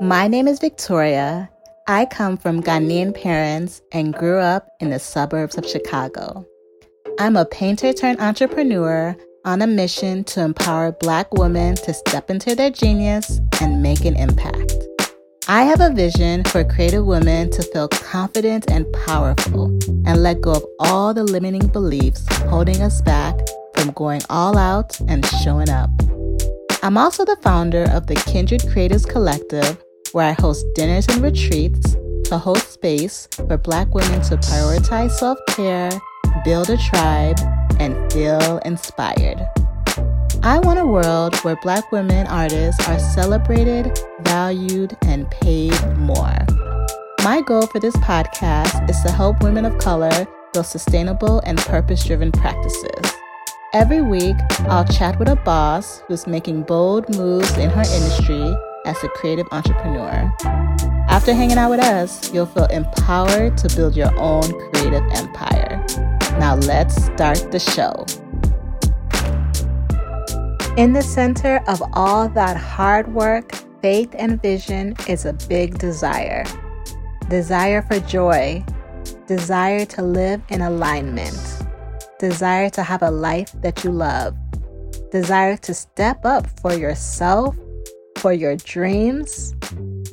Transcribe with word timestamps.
My 0.00 0.28
name 0.28 0.46
is 0.46 0.58
Victoria. 0.58 1.50
I 1.86 2.04
come 2.06 2.36
from 2.36 2.62
Ghanaian 2.62 3.14
parents 3.14 3.80
and 3.92 4.12
grew 4.12 4.38
up 4.38 4.68
in 4.80 4.90
the 4.90 4.98
suburbs 4.98 5.56
of 5.56 5.66
Chicago. 5.66 6.44
I'm 7.18 7.36
a 7.36 7.44
painter 7.44 7.92
turned 7.92 8.20
entrepreneur 8.20 9.16
on 9.44 9.62
a 9.62 9.66
mission 9.66 10.24
to 10.24 10.42
empower 10.42 10.92
Black 10.92 11.32
women 11.32 11.76
to 11.76 11.94
step 11.94 12.30
into 12.30 12.54
their 12.54 12.70
genius 12.70 13.40
and 13.60 13.82
make 13.82 14.04
an 14.04 14.16
impact. 14.16 14.74
I 15.48 15.62
have 15.62 15.80
a 15.80 15.94
vision 15.94 16.44
for 16.44 16.64
creative 16.64 17.06
women 17.06 17.50
to 17.52 17.62
feel 17.62 17.88
confident 17.88 18.70
and 18.70 18.84
powerful 19.06 19.66
and 20.04 20.22
let 20.22 20.40
go 20.40 20.52
of 20.52 20.64
all 20.80 21.14
the 21.14 21.24
limiting 21.24 21.68
beliefs 21.68 22.26
holding 22.48 22.82
us 22.82 23.00
back 23.00 23.38
from 23.76 23.92
going 23.92 24.22
all 24.28 24.58
out 24.58 24.98
and 25.08 25.24
showing 25.24 25.70
up. 25.70 25.90
I'm 26.86 26.96
also 26.96 27.24
the 27.24 27.36
founder 27.42 27.90
of 27.90 28.06
the 28.06 28.14
Kindred 28.14 28.60
Creatives 28.60 29.08
Collective, 29.08 29.82
where 30.12 30.28
I 30.28 30.40
host 30.40 30.64
dinners 30.76 31.04
and 31.08 31.20
retreats 31.20 31.96
to 32.28 32.38
host 32.38 32.74
space 32.74 33.26
for 33.34 33.56
Black 33.56 33.92
women 33.92 34.20
to 34.20 34.36
prioritize 34.36 35.10
self 35.10 35.36
care, 35.48 35.90
build 36.44 36.70
a 36.70 36.76
tribe, 36.76 37.40
and 37.80 38.12
feel 38.12 38.58
inspired. 38.58 39.44
I 40.44 40.60
want 40.60 40.78
a 40.78 40.86
world 40.86 41.34
where 41.38 41.58
Black 41.60 41.90
women 41.90 42.28
artists 42.28 42.88
are 42.88 43.00
celebrated, 43.00 43.98
valued, 44.20 44.96
and 45.02 45.28
paid 45.28 45.74
more. 45.96 46.38
My 47.24 47.42
goal 47.44 47.66
for 47.66 47.80
this 47.80 47.96
podcast 47.96 48.88
is 48.88 49.02
to 49.02 49.10
help 49.10 49.42
women 49.42 49.64
of 49.64 49.76
color 49.78 50.24
build 50.52 50.66
sustainable 50.66 51.40
and 51.40 51.58
purpose 51.58 52.04
driven 52.04 52.30
practices. 52.30 53.12
Every 53.72 54.00
week, 54.00 54.36
I'll 54.68 54.84
chat 54.84 55.18
with 55.18 55.28
a 55.28 55.36
boss 55.36 56.02
who's 56.06 56.26
making 56.26 56.62
bold 56.62 57.14
moves 57.16 57.56
in 57.58 57.68
her 57.70 57.82
industry 57.82 58.56
as 58.86 59.02
a 59.02 59.08
creative 59.08 59.46
entrepreneur. 59.50 60.32
After 61.08 61.34
hanging 61.34 61.58
out 61.58 61.70
with 61.70 61.80
us, 61.80 62.32
you'll 62.32 62.46
feel 62.46 62.66
empowered 62.66 63.58
to 63.58 63.76
build 63.76 63.96
your 63.96 64.16
own 64.18 64.44
creative 64.70 65.02
empire. 65.14 65.84
Now, 66.38 66.54
let's 66.54 66.94
start 67.06 67.50
the 67.50 67.58
show. 67.58 68.06
In 70.76 70.92
the 70.92 71.02
center 71.02 71.62
of 71.66 71.82
all 71.92 72.28
that 72.28 72.56
hard 72.56 73.12
work, 73.12 73.52
faith, 73.82 74.14
and 74.16 74.40
vision 74.40 74.94
is 75.08 75.24
a 75.24 75.32
big 75.48 75.78
desire 75.78 76.44
desire 77.28 77.82
for 77.82 77.98
joy, 78.00 78.64
desire 79.26 79.84
to 79.84 80.02
live 80.02 80.40
in 80.50 80.62
alignment, 80.62 81.55
desire 82.18 82.70
to 82.70 82.82
have 82.82 83.02
a 83.02 83.10
life 83.10 83.52
that 83.62 83.84
you 83.84 83.90
love, 83.90 84.36
desire 85.10 85.56
to 85.58 85.74
step 85.74 86.24
up 86.24 86.46
for 86.60 86.74
yourself, 86.74 87.56
for 88.18 88.32
your 88.32 88.56
dreams, 88.56 89.54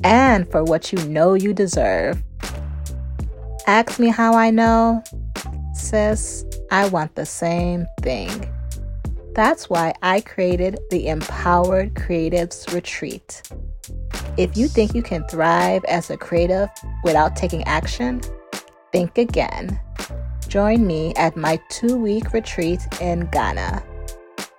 and 0.02 0.50
for 0.50 0.62
what 0.64 0.92
you 0.92 0.98
know 1.08 1.34
you 1.34 1.54
deserve. 1.54 2.22
Ask 3.66 3.98
me 3.98 4.08
how 4.08 4.34
I 4.34 4.50
know? 4.50 5.02
Sis, 5.72 6.44
I 6.70 6.88
want 6.88 7.14
the 7.14 7.26
same 7.26 7.86
thing. 8.02 8.50
That's 9.34 9.68
why 9.68 9.94
I 10.02 10.20
created 10.20 10.78
the 10.90 11.08
Empowered 11.08 11.94
Creatives 11.94 12.72
Retreat. 12.72 13.42
If 14.36 14.56
you 14.56 14.68
think 14.68 14.94
you 14.94 15.02
can 15.02 15.26
thrive 15.28 15.84
as 15.86 16.10
a 16.10 16.16
creative 16.16 16.68
without 17.02 17.34
taking 17.34 17.64
action, 17.64 18.20
think 18.92 19.18
again. 19.18 19.80
Join 20.54 20.86
me 20.86 21.12
at 21.16 21.36
my 21.36 21.60
two 21.68 21.96
week 21.96 22.32
retreat 22.32 22.86
in 23.00 23.26
Ghana. 23.32 23.82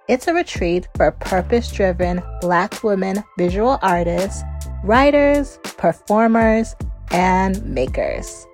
It's 0.09 0.27
a 0.27 0.33
retreat 0.33 0.89
for 0.97 1.11
purpose 1.11 1.71
driven 1.71 2.21
Black 2.41 2.83
women 2.83 3.23
visual 3.37 3.79
artists, 3.81 4.43
writers, 4.83 5.57
performers, 5.63 6.75
and 7.11 7.65
makers. 7.65 8.45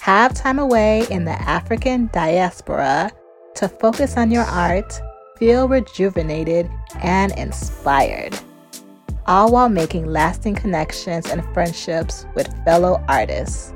Have 0.00 0.34
time 0.34 0.58
away 0.58 1.06
in 1.08 1.24
the 1.24 1.40
African 1.40 2.10
diaspora 2.12 3.10
to 3.54 3.68
focus 3.70 4.18
on 4.18 4.30
your 4.30 4.44
art 4.44 5.00
feel 5.38 5.68
rejuvenated 5.68 6.70
and 6.96 7.32
inspired, 7.38 8.38
all 9.24 9.50
while 9.50 9.70
making 9.70 10.04
lasting 10.04 10.56
connections 10.56 11.30
and 11.30 11.42
friendships 11.54 12.26
with 12.34 12.54
fellow 12.66 13.02
artists. 13.08 13.72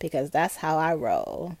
because 0.00 0.30
that's 0.30 0.56
how 0.56 0.78
I 0.78 0.94
roll. 0.94 1.56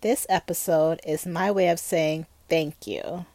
This 0.00 0.26
episode 0.30 1.00
is 1.06 1.26
my 1.26 1.50
way 1.50 1.68
of 1.68 1.78
saying 1.78 2.26
thank 2.48 2.86
you. 2.86 3.26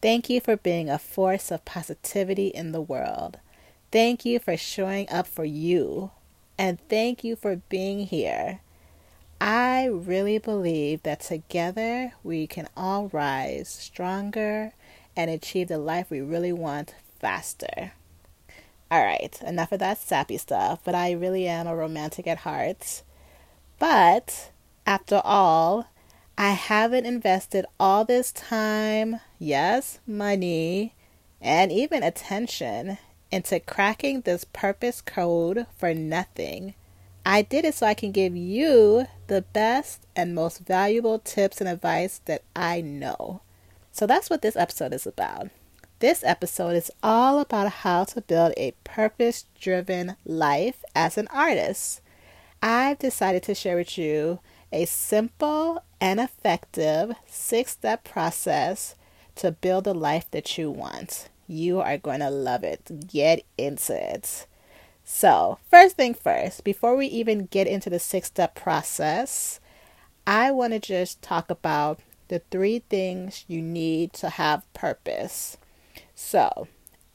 Thank 0.00 0.30
you 0.30 0.40
for 0.40 0.56
being 0.56 0.88
a 0.88 1.00
force 1.00 1.50
of 1.50 1.64
positivity 1.64 2.48
in 2.48 2.70
the 2.70 2.80
world. 2.80 3.38
Thank 3.90 4.24
you 4.24 4.38
for 4.38 4.56
showing 4.56 5.08
up 5.10 5.26
for 5.26 5.44
you. 5.44 6.12
And 6.56 6.78
thank 6.88 7.24
you 7.24 7.34
for 7.34 7.56
being 7.56 8.06
here. 8.06 8.60
I 9.40 9.86
really 9.86 10.38
believe 10.38 11.02
that 11.02 11.20
together 11.20 12.12
we 12.24 12.46
can 12.46 12.68
all 12.76 13.08
rise 13.08 13.68
stronger 13.68 14.72
and 15.14 15.30
achieve 15.30 15.68
the 15.68 15.78
life 15.78 16.10
we 16.10 16.20
really 16.20 16.52
want 16.52 16.94
faster. 17.18 17.92
All 18.90 19.04
right, 19.04 19.38
enough 19.46 19.72
of 19.72 19.80
that 19.80 19.98
sappy 19.98 20.38
stuff, 20.38 20.80
but 20.84 20.94
I 20.94 21.12
really 21.12 21.46
am 21.46 21.66
a 21.66 21.76
romantic 21.76 22.26
at 22.26 22.38
heart. 22.38 23.02
But 23.78 24.50
after 24.86 25.20
all, 25.24 25.88
I 26.38 26.50
haven't 26.50 27.04
invested 27.04 27.66
all 27.80 28.04
this 28.04 28.30
time, 28.32 29.20
yes, 29.38 29.98
money, 30.06 30.94
and 31.40 31.72
even 31.72 32.02
attention 32.02 32.98
into 33.30 33.58
cracking 33.60 34.20
this 34.20 34.44
purpose 34.44 35.00
code 35.00 35.66
for 35.76 35.92
nothing. 35.92 36.74
I 37.28 37.42
did 37.42 37.64
it 37.64 37.74
so 37.74 37.88
I 37.88 37.94
can 37.94 38.12
give 38.12 38.36
you 38.36 39.08
the 39.26 39.42
best 39.42 40.06
and 40.14 40.32
most 40.32 40.60
valuable 40.60 41.18
tips 41.18 41.60
and 41.60 41.68
advice 41.68 42.20
that 42.26 42.44
I 42.54 42.80
know. 42.80 43.40
So 43.90 44.06
that's 44.06 44.30
what 44.30 44.42
this 44.42 44.54
episode 44.54 44.94
is 44.94 45.08
about. 45.08 45.48
This 45.98 46.22
episode 46.22 46.76
is 46.76 46.92
all 47.02 47.40
about 47.40 47.72
how 47.82 48.04
to 48.04 48.20
build 48.20 48.54
a 48.56 48.74
purpose 48.84 49.46
driven 49.60 50.14
life 50.24 50.84
as 50.94 51.18
an 51.18 51.26
artist. 51.32 52.00
I've 52.62 53.00
decided 53.00 53.42
to 53.42 53.56
share 53.56 53.76
with 53.76 53.98
you 53.98 54.38
a 54.72 54.84
simple 54.84 55.82
and 56.00 56.20
effective 56.20 57.16
six 57.26 57.72
step 57.72 58.04
process 58.04 58.94
to 59.34 59.50
build 59.50 59.82
the 59.82 59.94
life 59.94 60.30
that 60.30 60.56
you 60.56 60.70
want. 60.70 61.28
You 61.48 61.80
are 61.80 61.98
going 61.98 62.20
to 62.20 62.30
love 62.30 62.62
it. 62.62 63.08
Get 63.08 63.42
into 63.58 64.14
it. 64.14 64.46
So, 65.08 65.58
first 65.70 65.94
thing 65.94 66.14
first, 66.14 66.64
before 66.64 66.96
we 66.96 67.06
even 67.06 67.46
get 67.46 67.68
into 67.68 67.88
the 67.88 68.00
six 68.00 68.26
step 68.26 68.56
process, 68.56 69.60
I 70.26 70.50
want 70.50 70.72
to 70.72 70.80
just 70.80 71.22
talk 71.22 71.48
about 71.48 72.00
the 72.26 72.40
three 72.50 72.80
things 72.80 73.44
you 73.46 73.62
need 73.62 74.12
to 74.14 74.30
have 74.30 74.70
purpose. 74.74 75.58
So, 76.16 76.66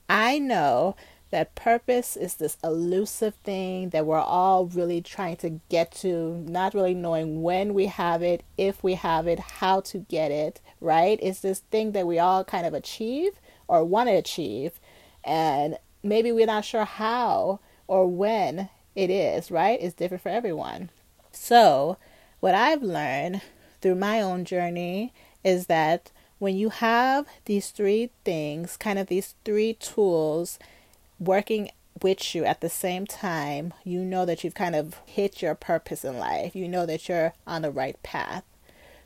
I 0.09 0.39
know 0.39 0.95
that 1.31 1.53
purpose 1.53 2.15
is 2.15 2.35
this 2.35 2.57
elusive 2.63 3.35
thing 3.43 3.89
that 3.89 4.05
we're 4.05 4.19
all 4.19 4.67
really 4.67 5.01
trying 5.01 5.35
to 5.37 5.59
get 5.67 5.91
to, 5.95 6.45
not 6.47 6.73
really 6.73 6.93
knowing 6.93 7.43
when 7.43 7.73
we 7.73 7.87
have 7.87 8.23
it, 8.23 8.43
if 8.57 8.81
we 8.81 8.93
have 8.93 9.27
it, 9.27 9.39
how 9.39 9.81
to 9.81 9.97
get 9.97 10.31
it, 10.31 10.61
right? 10.79 11.19
It's 11.21 11.41
this 11.41 11.59
thing 11.59 11.91
that 11.91 12.07
we 12.07 12.19
all 12.19 12.45
kind 12.45 12.65
of 12.65 12.73
achieve 12.73 13.33
or 13.67 13.83
want 13.83 14.07
to 14.07 14.15
achieve, 14.15 14.79
and 15.25 15.77
maybe 16.01 16.31
we're 16.31 16.45
not 16.45 16.63
sure 16.63 16.85
how 16.85 17.59
or 17.91 18.07
when 18.07 18.69
it 18.95 19.09
is, 19.09 19.51
right? 19.51 19.77
It's 19.81 19.93
different 19.93 20.23
for 20.23 20.29
everyone. 20.29 20.89
So, 21.33 21.97
what 22.39 22.55
I've 22.55 22.81
learned 22.81 23.41
through 23.81 23.95
my 23.95 24.21
own 24.21 24.45
journey 24.45 25.11
is 25.43 25.65
that 25.65 26.09
when 26.39 26.55
you 26.55 26.69
have 26.69 27.27
these 27.45 27.69
three 27.69 28.09
things, 28.23 28.77
kind 28.77 28.97
of 28.97 29.07
these 29.07 29.35
three 29.43 29.73
tools, 29.73 30.57
working 31.19 31.69
with 32.01 32.33
you 32.33 32.45
at 32.45 32.61
the 32.61 32.69
same 32.69 33.05
time, 33.05 33.73
you 33.83 34.05
know 34.05 34.25
that 34.25 34.45
you've 34.45 34.55
kind 34.55 34.73
of 34.73 34.95
hit 35.05 35.41
your 35.41 35.53
purpose 35.53 36.05
in 36.05 36.17
life. 36.17 36.55
You 36.55 36.69
know 36.69 36.85
that 36.85 37.09
you're 37.09 37.33
on 37.45 37.61
the 37.61 37.71
right 37.71 38.01
path. 38.03 38.45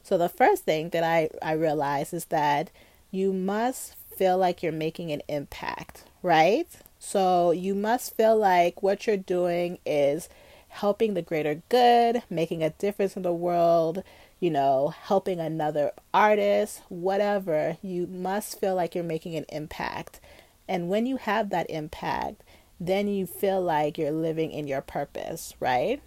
So 0.04 0.16
the 0.16 0.30
first 0.30 0.64
thing 0.64 0.90
that 0.90 1.04
I, 1.04 1.32
I 1.42 1.54
realize 1.54 2.14
is 2.14 2.26
that 2.26 2.70
you 3.10 3.34
must 3.34 3.96
feel 4.16 4.38
like 4.38 4.62
you're 4.62 4.72
making 4.72 5.12
an 5.12 5.24
impact, 5.28 6.04
right? 6.22 6.68
So 7.08 7.52
you 7.52 7.76
must 7.76 8.16
feel 8.16 8.36
like 8.36 8.82
what 8.82 9.06
you're 9.06 9.16
doing 9.16 9.78
is 9.86 10.28
helping 10.70 11.14
the 11.14 11.22
greater 11.22 11.62
good, 11.70 12.24
making 12.32 12.64
a 12.64 12.72
difference 12.72 13.16
in 13.16 13.22
the 13.22 13.32
world, 13.32 14.02
you 14.40 14.50
know, 14.50 14.88
helping 14.88 15.40
another 15.40 15.92
artist, 16.16 16.82
whatever. 16.90 17.78
You 17.84 18.08
must 18.08 18.60
feel 18.60 18.74
like 18.74 18.96
you're 18.96 19.04
making 19.04 19.36
an 19.36 19.46
impact. 19.50 20.20
And 20.68 20.90
when 20.90 21.06
you 21.06 21.18
have 21.18 21.52
that 21.52 21.70
impact, 21.70 22.42
then 22.80 23.08
you 23.08 23.28
feel 23.28 23.62
like 23.62 24.00
you're 24.00 24.10
living 24.10 24.52
in 24.52 24.68
your 24.68 24.82
purpose, 24.82 25.54
right? 25.60 26.02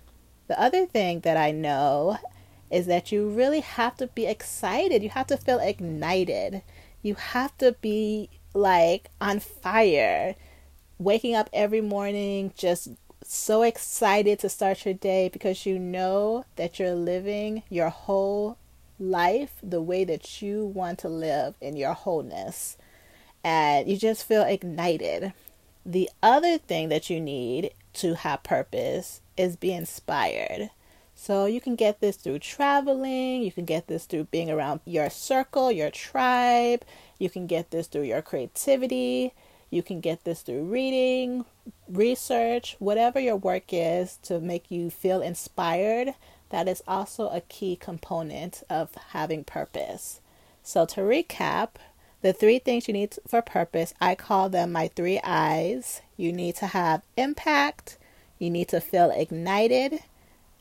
The 0.49 0.61
other 0.61 0.85
thing 0.85 1.21
that 1.21 1.37
I 1.37 1.53
know 1.53 2.19
is 2.73 2.87
that 2.87 3.13
you 3.13 3.29
really 3.29 3.61
have 3.61 3.97
to 3.99 4.09
be 4.09 4.27
excited. 4.27 5.05
You 5.05 5.11
have 5.11 5.29
to 5.29 5.37
feel 5.37 5.61
ignited. 5.61 6.63
You 7.03 7.15
have 7.15 7.57
to 7.59 7.77
be 7.81 8.31
like 8.53 9.11
on 9.21 9.39
fire, 9.39 10.35
waking 10.99 11.35
up 11.35 11.49
every 11.53 11.81
morning 11.81 12.53
just 12.57 12.89
so 13.25 13.63
excited 13.63 14.39
to 14.39 14.49
start 14.49 14.85
your 14.85 14.95
day 14.95 15.29
because 15.29 15.67
you 15.67 15.79
know 15.79 16.45
that 16.57 16.79
you're 16.79 16.95
living 16.95 17.63
your 17.69 17.91
whole 17.91 18.57
life 18.99 19.53
the 19.63 19.83
way 19.83 20.05
that 20.05 20.43
you 20.43 20.65
want 20.65 20.99
to 20.99 21.09
live 21.09 21.55
in 21.61 21.77
your 21.77 21.93
wholeness 21.93 22.77
and 23.45 23.89
you 23.89 23.97
just 23.97 24.25
feel 24.25 24.43
ignited. 24.43 25.33
The 25.87 26.11
other 26.23 26.59
thing 26.59 26.89
that 26.89 27.09
you 27.09 27.21
need 27.21 27.71
to 27.95 28.15
have 28.15 28.43
purpose 28.43 29.21
is 29.37 29.57
be 29.57 29.73
inspired. 29.73 30.71
So 31.15 31.47
you 31.47 31.61
can 31.61 31.75
get 31.75 32.01
this 32.01 32.17
through 32.17 32.41
traveling, 32.41 33.43
you 33.43 33.51
can 33.51 33.65
get 33.65 33.89
this 33.89 34.05
through 34.05 34.25
being 34.25 34.51
around 34.51 34.81
your 34.85 35.11
circle, 35.11 35.73
your 35.73 35.91
tribe, 35.91 36.85
you 37.19 37.29
can 37.29 37.47
get 37.47 37.71
this 37.71 37.89
through 37.89 38.03
your 38.03 38.23
creativity, 38.23 39.33
you 39.71 39.83
can 39.83 40.01
get 40.01 40.25
this 40.25 40.43
through 40.43 40.65
reading, 40.65 41.45
research, 41.89 42.77
whatever 42.79 43.21
your 43.21 43.37
work 43.37 43.65
is 43.71 44.19
to 44.23 44.41
make 44.41 44.71
you 44.71 44.91
feel 44.91 45.21
inspired. 45.21 46.15
That 46.51 46.69
is 46.69 46.83
also 46.89 47.29
a 47.29 47.43
key 47.43 47.77
component 47.77 48.63
of 48.71 48.95
having 49.11 49.45
purpose. 49.45 50.21
So, 50.63 50.87
to 50.87 51.01
recap, 51.03 51.71
the 52.21 52.33
three 52.33 52.59
things 52.59 52.89
you 52.89 52.95
need 52.95 53.17
for 53.27 53.43
purpose, 53.43 53.95
I 54.01 54.15
call 54.15 54.49
them 54.49 54.73
my 54.73 54.89
three 54.89 55.21
I's. 55.21 56.01
You 56.17 56.33
need 56.33 56.57
to 56.57 56.69
have 56.69 57.03
impact, 57.17 57.99
you 58.39 58.51
need 58.51 58.69
to 58.69 58.81
feel 58.81 59.11
ignited, 59.11 60.01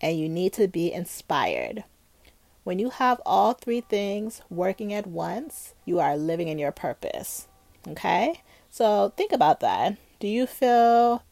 and 0.01 0.19
you 0.19 0.29
need 0.29 0.53
to 0.53 0.67
be 0.67 0.91
inspired. 0.91 1.83
When 2.63 2.79
you 2.79 2.89
have 2.89 3.21
all 3.25 3.53
three 3.53 3.81
things 3.81 4.41
working 4.49 4.93
at 4.93 5.07
once, 5.07 5.73
you 5.85 5.99
are 5.99 6.17
living 6.17 6.49
in 6.49 6.59
your 6.59 6.73
purpose. 6.73 7.47
Okay? 7.87 8.41
So 8.77 9.11
think 9.17 9.31
about 9.31 9.59
that. 9.61 9.97
Do 10.19 10.27
you 10.27 10.45
feel 10.45 11.23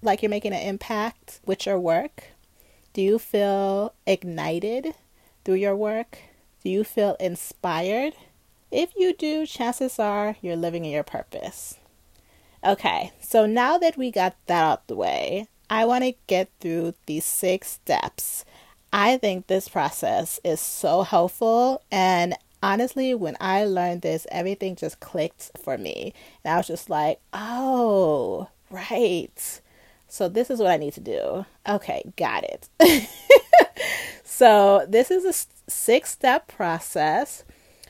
like 0.00 0.22
you're 0.22 0.30
making 0.30 0.54
an 0.54 0.66
impact 0.66 1.38
with 1.44 1.66
your 1.66 1.78
work? 1.78 2.28
Do 2.94 3.02
you 3.02 3.18
feel 3.18 3.92
ignited 4.06 4.94
through 5.44 5.56
your 5.56 5.76
work? 5.76 6.16
Do 6.62 6.70
you 6.70 6.82
feel 6.82 7.14
inspired? 7.20 8.14
If 8.70 8.94
you 8.96 9.12
do, 9.12 9.44
chances 9.44 9.98
are 9.98 10.36
you're 10.40 10.56
living 10.56 10.86
in 10.86 10.92
your 10.92 11.02
purpose. 11.02 11.76
Okay, 12.64 13.12
so 13.20 13.44
now 13.44 13.76
that 13.76 13.98
we 13.98 14.10
got 14.10 14.34
that 14.46 14.64
out 14.64 14.86
the 14.86 14.96
way, 14.96 15.48
I 15.68 15.84
want 15.84 16.04
to 16.04 16.14
get 16.26 16.48
through 16.58 16.94
these 17.04 17.26
six 17.26 17.68
steps. 17.72 18.46
I 18.94 19.18
think 19.18 19.46
this 19.46 19.68
process 19.68 20.40
is 20.42 20.58
so 20.58 21.02
helpful, 21.02 21.82
and 21.92 22.34
honestly, 22.64 23.14
when 23.14 23.36
I 23.40 23.64
learned 23.66 24.00
this, 24.00 24.26
everything 24.32 24.74
just 24.74 24.98
clicked 24.98 25.50
for 25.62 25.76
me. 25.76 26.14
And 26.42 26.54
I 26.54 26.56
was 26.56 26.66
just 26.66 26.88
like, 26.88 27.20
oh, 27.34 28.48
right. 28.70 29.60
So, 30.08 30.28
this 30.28 30.50
is 30.50 30.60
what 30.60 30.70
I 30.70 30.78
need 30.78 30.94
to 30.94 31.00
do. 31.00 31.44
Okay, 31.68 32.02
got 32.16 32.44
it. 32.44 32.68
so, 34.24 34.86
this 34.88 35.10
is 35.10 35.24
a 35.24 35.70
six 35.70 36.10
step 36.10 36.48
process 36.48 37.44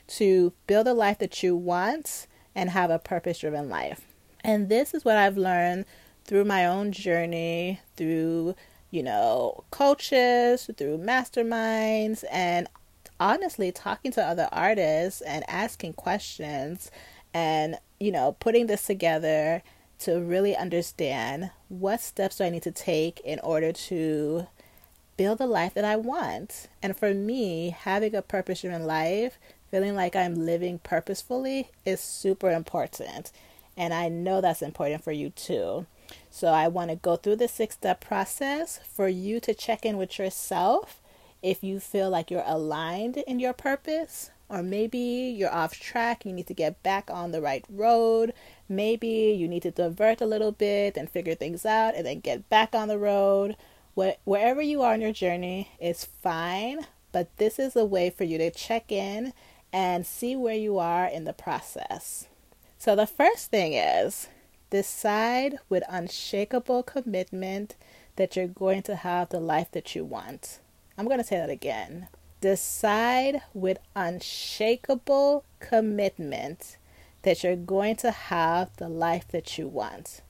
to 0.06 0.52
build 0.66 0.88
a 0.88 0.92
life 0.92 1.18
that 1.18 1.42
you 1.42 1.54
want 1.54 2.26
and 2.54 2.70
have 2.70 2.90
a 2.90 2.98
purpose 2.98 3.38
driven 3.38 3.68
life. 3.68 4.00
And 4.42 4.68
this 4.68 4.92
is 4.92 5.04
what 5.04 5.16
I've 5.16 5.38
learned 5.38 5.84
through 6.24 6.44
my 6.44 6.66
own 6.66 6.90
journey, 6.90 7.80
through, 7.96 8.56
you 8.90 9.02
know, 9.02 9.64
coaches, 9.70 10.68
through 10.76 10.98
masterminds, 10.98 12.24
and 12.30 12.68
honestly 13.20 13.72
talking 13.72 14.12
to 14.12 14.24
other 14.24 14.48
artists 14.52 15.20
and 15.20 15.44
asking 15.48 15.94
questions 15.94 16.90
and, 17.32 17.76
you 17.98 18.12
know, 18.12 18.36
putting 18.40 18.66
this 18.66 18.86
together 18.86 19.62
to 20.00 20.20
really 20.20 20.56
understand 20.56 21.50
what 21.68 22.00
steps 22.00 22.36
do 22.36 22.44
I 22.44 22.50
need 22.50 22.62
to 22.64 22.70
take 22.70 23.20
in 23.20 23.40
order 23.40 23.72
to 23.72 24.46
build 25.16 25.38
the 25.38 25.46
life 25.46 25.74
that 25.74 25.84
I 25.84 25.96
want. 25.96 26.68
And 26.82 26.96
for 26.96 27.14
me, 27.14 27.70
having 27.70 28.14
a 28.14 28.22
purpose 28.22 28.62
driven 28.62 28.86
life 28.86 29.38
feeling 29.70 29.94
like 29.94 30.14
I'm 30.14 30.34
living 30.34 30.78
purposefully 30.78 31.70
is 31.84 32.00
super 32.00 32.50
important. 32.50 33.32
And 33.76 33.92
I 33.92 34.08
know 34.08 34.40
that's 34.40 34.62
important 34.62 35.02
for 35.02 35.12
you 35.12 35.30
too. 35.30 35.86
So 36.30 36.48
I 36.48 36.68
want 36.68 36.90
to 36.90 36.96
go 36.96 37.16
through 37.16 37.36
the 37.36 37.48
six 37.48 37.74
step 37.74 38.00
process 38.00 38.78
for 38.92 39.08
you 39.08 39.40
to 39.40 39.54
check 39.54 39.84
in 39.84 39.96
with 39.96 40.18
yourself 40.18 41.00
if 41.44 41.62
you 41.62 41.78
feel 41.78 42.08
like 42.08 42.30
you're 42.30 42.42
aligned 42.46 43.18
in 43.18 43.38
your 43.38 43.52
purpose, 43.52 44.30
or 44.48 44.62
maybe 44.62 44.98
you're 44.98 45.52
off 45.52 45.78
track, 45.78 46.24
you 46.24 46.32
need 46.32 46.46
to 46.46 46.54
get 46.54 46.82
back 46.82 47.10
on 47.10 47.32
the 47.32 47.42
right 47.42 47.64
road. 47.68 48.32
Maybe 48.66 49.36
you 49.38 49.46
need 49.46 49.62
to 49.64 49.70
divert 49.70 50.22
a 50.22 50.26
little 50.26 50.52
bit 50.52 50.96
and 50.96 51.08
figure 51.08 51.34
things 51.34 51.66
out 51.66 51.94
and 51.94 52.06
then 52.06 52.20
get 52.20 52.48
back 52.48 52.74
on 52.74 52.88
the 52.88 52.98
road. 52.98 53.56
Wherever 53.94 54.62
you 54.62 54.80
are 54.80 54.94
in 54.94 55.02
your 55.02 55.12
journey 55.12 55.70
is 55.78 56.06
fine, 56.06 56.86
but 57.12 57.28
this 57.36 57.58
is 57.58 57.76
a 57.76 57.84
way 57.84 58.08
for 58.08 58.24
you 58.24 58.38
to 58.38 58.50
check 58.50 58.90
in 58.90 59.34
and 59.70 60.06
see 60.06 60.34
where 60.34 60.54
you 60.54 60.78
are 60.78 61.06
in 61.06 61.24
the 61.24 61.34
process. 61.34 62.26
So, 62.78 62.96
the 62.96 63.06
first 63.06 63.50
thing 63.50 63.74
is 63.74 64.28
decide 64.70 65.58
with 65.68 65.84
unshakable 65.90 66.84
commitment 66.84 67.76
that 68.16 68.34
you're 68.34 68.48
going 68.48 68.82
to 68.84 68.96
have 68.96 69.28
the 69.28 69.40
life 69.40 69.70
that 69.72 69.94
you 69.94 70.04
want. 70.04 70.60
I'm 70.96 71.06
going 71.06 71.18
to 71.18 71.24
say 71.24 71.36
that 71.36 71.50
again. 71.50 72.08
Decide 72.40 73.42
with 73.52 73.78
unshakable 73.96 75.44
commitment 75.60 76.76
that 77.22 77.42
you're 77.42 77.56
going 77.56 77.96
to 77.96 78.10
have 78.10 78.76
the 78.76 78.88
life 78.88 79.26
that 79.28 79.58
you 79.58 79.66
want. 79.66 80.20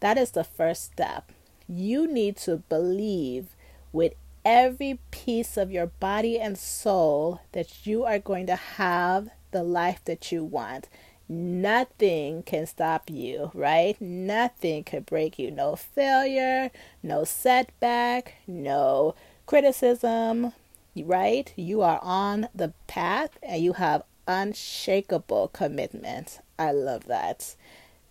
That 0.00 0.18
is 0.18 0.32
the 0.32 0.44
first 0.44 0.84
step. 0.84 1.30
You 1.68 2.06
need 2.06 2.36
to 2.38 2.58
believe 2.68 3.48
with 3.92 4.14
every 4.44 4.98
piece 5.10 5.56
of 5.56 5.70
your 5.70 5.86
body 5.86 6.40
and 6.40 6.58
soul 6.58 7.42
that 7.52 7.86
you 7.86 8.04
are 8.04 8.18
going 8.18 8.46
to 8.46 8.56
have 8.56 9.28
the 9.50 9.62
life 9.62 10.00
that 10.06 10.32
you 10.32 10.42
want. 10.42 10.88
Nothing 11.28 12.42
can 12.42 12.66
stop 12.66 13.10
you, 13.10 13.50
right? 13.52 14.00
Nothing 14.00 14.84
could 14.84 15.04
break 15.04 15.38
you. 15.38 15.50
No 15.50 15.76
failure, 15.76 16.70
no 17.02 17.24
setback, 17.24 18.36
no 18.46 19.14
criticism, 19.48 20.52
right? 20.94 21.52
You 21.56 21.82
are 21.82 21.98
on 22.02 22.48
the 22.54 22.72
path 22.86 23.38
and 23.42 23.62
you 23.62 23.72
have 23.72 24.04
unshakable 24.28 25.48
commitment. 25.48 26.38
I 26.58 26.70
love 26.70 27.06
that. 27.06 27.56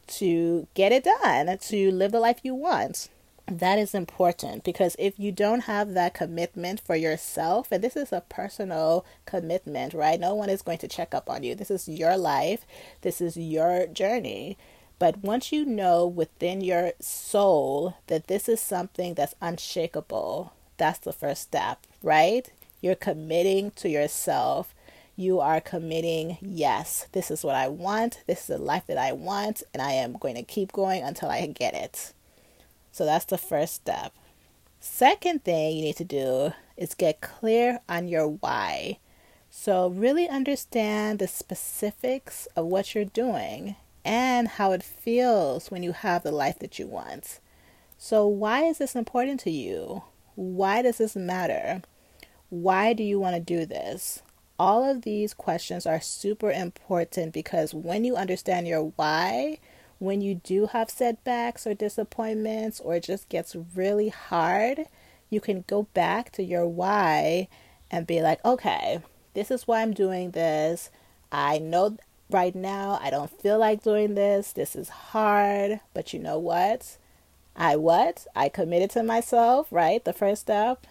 To 0.08 0.68
get 0.74 0.92
it 0.92 1.06
done, 1.06 1.58
to 1.58 1.92
live 1.92 2.12
the 2.12 2.20
life 2.20 2.40
you 2.44 2.56
want 2.56 3.10
that 3.50 3.80
is 3.80 3.96
important 3.96 4.64
because 4.64 4.96
if 5.00 5.18
you 5.18 5.32
don't 5.32 5.62
have 5.62 5.94
that 5.94 6.14
commitment 6.14 6.82
for 6.82 6.96
yourself, 6.96 7.72
and 7.72 7.82
this 7.82 7.96
is 7.96 8.12
a 8.12 8.22
personal 8.28 9.06
commitment, 9.26 9.94
right? 9.94 10.20
No 10.20 10.36
one 10.36 10.50
is 10.50 10.62
going 10.62 10.80
to 10.80 10.88
check 10.88 11.14
up 11.14 11.30
on 11.30 11.44
you. 11.44 11.56
This 11.56 11.72
is 11.72 11.88
your 11.88 12.18
life, 12.18 12.66
this 13.02 13.22
is 13.22 13.38
your 13.38 13.88
journey. 13.88 14.58
But 15.00 15.20
once 15.20 15.52
you 15.52 15.64
know 15.64 16.06
within 16.06 16.60
your 16.62 16.92
soul 17.00 17.96
that 18.08 18.28
this 18.28 18.50
is 18.50 18.60
something 18.60 19.14
that's 19.14 19.36
unshakable, 19.42 20.52
that's 20.78 21.00
the 21.00 21.14
first 21.14 21.44
step, 21.44 21.86
right? 22.02 22.50
You're 22.82 22.96
committing 22.96 23.72
to 23.72 23.90
yourself. 23.90 24.74
You 25.16 25.40
are 25.40 25.60
committing, 25.60 26.38
yes, 26.42 27.08
this 27.12 27.32
is 27.32 27.44
what 27.44 27.56
I 27.56 27.68
want. 27.68 28.24
This 28.28 28.42
is 28.42 28.48
the 28.48 28.58
life 28.60 28.86
that 28.88 29.00
I 29.00 29.14
want, 29.14 29.64
and 29.74 29.82
I 29.82 29.94
am 29.94 30.14
going 30.14 30.36
to 30.36 30.44
keep 30.44 30.72
going 30.72 31.02
until 31.02 31.30
I 31.30 31.46
get 31.48 31.74
it. 31.74 32.14
So 32.92 33.06
that's 33.06 33.26
the 33.26 33.38
first 33.38 33.74
step. 33.74 34.14
Second 34.80 35.44
thing 35.44 35.76
you 35.76 35.84
need 35.84 35.98
to 35.98 36.04
do 36.04 36.54
is 36.78 36.94
get 36.94 37.22
clear 37.22 37.80
on 37.90 38.08
your 38.08 38.28
why. 38.28 39.00
So, 39.50 39.88
really 39.88 40.30
understand 40.30 41.18
the 41.18 41.28
specifics 41.28 42.48
of 42.56 42.68
what 42.68 42.94
you're 42.94 43.06
doing 43.06 43.76
and 44.06 44.48
how 44.48 44.72
it 44.72 44.84
feels 44.84 45.72
when 45.72 45.84
you 45.84 45.94
have 45.94 46.24
the 46.24 46.32
life 46.32 46.60
that 46.60 46.78
you 46.78 46.86
want. 46.86 47.40
So, 47.98 48.28
why 48.28 48.64
is 48.64 48.78
this 48.78 48.96
important 48.96 49.40
to 49.42 49.52
you? 49.52 50.04
Why 50.38 50.84
does 50.84 51.00
this 51.00 51.16
matter? 51.16 51.82
Why 52.50 52.94
do 52.94 53.02
you 53.02 53.20
want 53.20 53.36
to 53.36 53.42
do 53.42 53.66
this? 53.66 54.22
All 54.60 54.88
of 54.88 55.02
these 55.02 55.34
questions 55.34 55.88
are 55.88 56.00
super 56.00 56.52
important 56.52 57.34
because 57.34 57.74
when 57.74 58.04
you 58.04 58.16
understand 58.16 58.68
your 58.68 58.94
why, 58.96 59.58
when 59.98 60.22
you 60.22 60.36
do 60.36 60.68
have 60.68 60.92
setbacks 60.92 61.66
or 61.66 61.74
disappointments 61.74 62.80
or 62.80 62.98
it 62.98 63.04
just 63.04 63.30
gets 63.30 63.56
really 63.74 64.10
hard, 64.10 64.86
you 65.32 65.42
can 65.42 65.64
go 65.66 65.88
back 65.96 66.32
to 66.34 66.44
your 66.44 66.68
why 66.68 67.48
and 67.90 68.06
be 68.06 68.22
like, 68.22 68.46
okay, 68.46 69.00
this 69.34 69.50
is 69.50 69.68
why 69.68 69.82
I'm 69.82 69.92
doing 69.92 70.32
this. 70.32 70.92
I 71.32 71.58
know 71.58 71.98
right 72.30 72.54
now 72.54 73.00
I 73.02 73.10
don't 73.10 73.42
feel 73.42 73.58
like 73.58 73.82
doing 73.82 74.14
this. 74.14 74.54
This 74.54 74.76
is 74.76 74.90
hard, 74.90 75.80
but 75.96 76.14
you 76.14 76.20
know 76.20 76.38
what? 76.38 77.00
I 77.58 77.76
what? 77.76 78.28
I 78.36 78.50
committed 78.50 78.92
to 78.92 79.04
myself, 79.04 79.68
right? 79.72 80.04
The 80.04 80.14
first 80.14 80.42
step. 80.42 80.86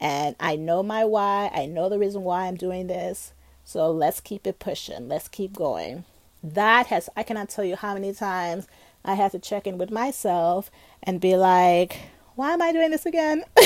And 0.00 0.34
I 0.40 0.56
know 0.56 0.82
my 0.82 1.04
why. 1.04 1.50
I 1.54 1.66
know 1.66 1.88
the 1.88 1.98
reason 1.98 2.24
why 2.24 2.46
I'm 2.46 2.56
doing 2.56 2.86
this. 2.86 3.32
So 3.64 3.90
let's 3.90 4.20
keep 4.20 4.46
it 4.46 4.58
pushing. 4.58 5.08
Let's 5.08 5.28
keep 5.28 5.52
going. 5.52 6.04
That 6.42 6.86
has, 6.86 7.10
I 7.16 7.22
cannot 7.22 7.50
tell 7.50 7.64
you 7.64 7.76
how 7.76 7.94
many 7.94 8.14
times 8.14 8.66
I 9.04 9.14
had 9.14 9.32
to 9.32 9.38
check 9.38 9.66
in 9.66 9.76
with 9.76 9.90
myself 9.90 10.70
and 11.02 11.20
be 11.20 11.36
like, 11.36 11.98
why 12.34 12.52
am 12.54 12.62
I 12.62 12.72
doing 12.72 12.90
this 12.90 13.04
again? 13.04 13.44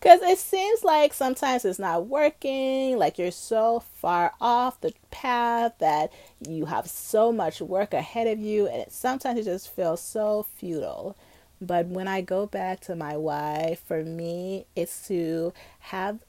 Because 0.00 0.22
it 0.22 0.38
seems 0.38 0.84
like 0.84 1.12
sometimes 1.12 1.64
it's 1.64 1.78
not 1.78 2.06
working, 2.06 2.96
like 2.96 3.18
you're 3.18 3.32
so 3.32 3.80
far 3.80 4.32
off 4.40 4.80
the 4.80 4.92
path 5.10 5.72
that 5.80 6.12
you 6.46 6.66
have 6.66 6.88
so 6.88 7.32
much 7.32 7.60
work 7.60 7.92
ahead 7.92 8.28
of 8.28 8.38
you, 8.38 8.68
and 8.68 8.82
it, 8.82 8.92
sometimes 8.92 9.40
it 9.40 9.44
just 9.44 9.74
feels 9.74 10.00
so 10.00 10.46
futile. 10.56 11.16
But 11.60 11.86
when 11.86 12.06
I 12.06 12.20
go 12.20 12.46
back 12.46 12.78
to 12.82 12.94
my 12.94 13.16
why, 13.16 13.76
for 13.86 14.04
me, 14.04 14.66
it's 14.76 15.08
to 15.08 15.52
have 15.80 16.20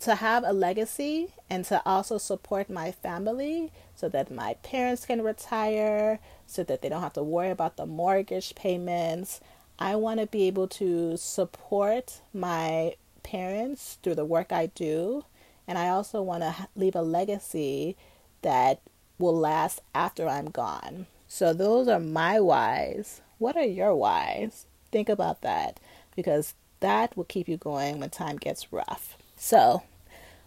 to 0.00 0.14
have 0.14 0.44
a 0.44 0.52
legacy 0.52 1.28
and 1.48 1.64
to 1.66 1.82
also 1.86 2.18
support 2.18 2.70
my 2.70 2.90
family 2.90 3.70
so 3.94 4.08
that 4.08 4.30
my 4.30 4.54
parents 4.62 5.06
can 5.06 5.22
retire, 5.22 6.18
so 6.46 6.62
that 6.64 6.82
they 6.82 6.88
don't 6.90 7.02
have 7.02 7.12
to 7.14 7.22
worry 7.22 7.50
about 7.50 7.76
the 7.76 7.86
mortgage 7.86 8.54
payments. 8.54 9.40
I 9.80 9.96
want 9.96 10.20
to 10.20 10.26
be 10.26 10.46
able 10.46 10.68
to 10.68 11.16
support 11.16 12.20
my 12.34 12.94
parents 13.22 13.98
through 14.02 14.16
the 14.16 14.24
work 14.24 14.52
I 14.52 14.66
do. 14.66 15.24
And 15.66 15.78
I 15.78 15.88
also 15.88 16.20
want 16.20 16.42
to 16.42 16.68
leave 16.76 16.94
a 16.94 17.02
legacy 17.02 17.96
that 18.42 18.80
will 19.18 19.36
last 19.36 19.80
after 19.94 20.28
I'm 20.28 20.50
gone. 20.50 21.06
So, 21.28 21.52
those 21.52 21.88
are 21.88 22.00
my 22.00 22.40
whys. 22.40 23.20
What 23.38 23.56
are 23.56 23.64
your 23.64 23.94
whys? 23.94 24.66
Think 24.90 25.08
about 25.08 25.42
that 25.42 25.78
because 26.16 26.54
that 26.80 27.16
will 27.16 27.24
keep 27.24 27.48
you 27.48 27.56
going 27.56 28.00
when 28.00 28.10
time 28.10 28.36
gets 28.36 28.72
rough. 28.72 29.16
So, 29.36 29.84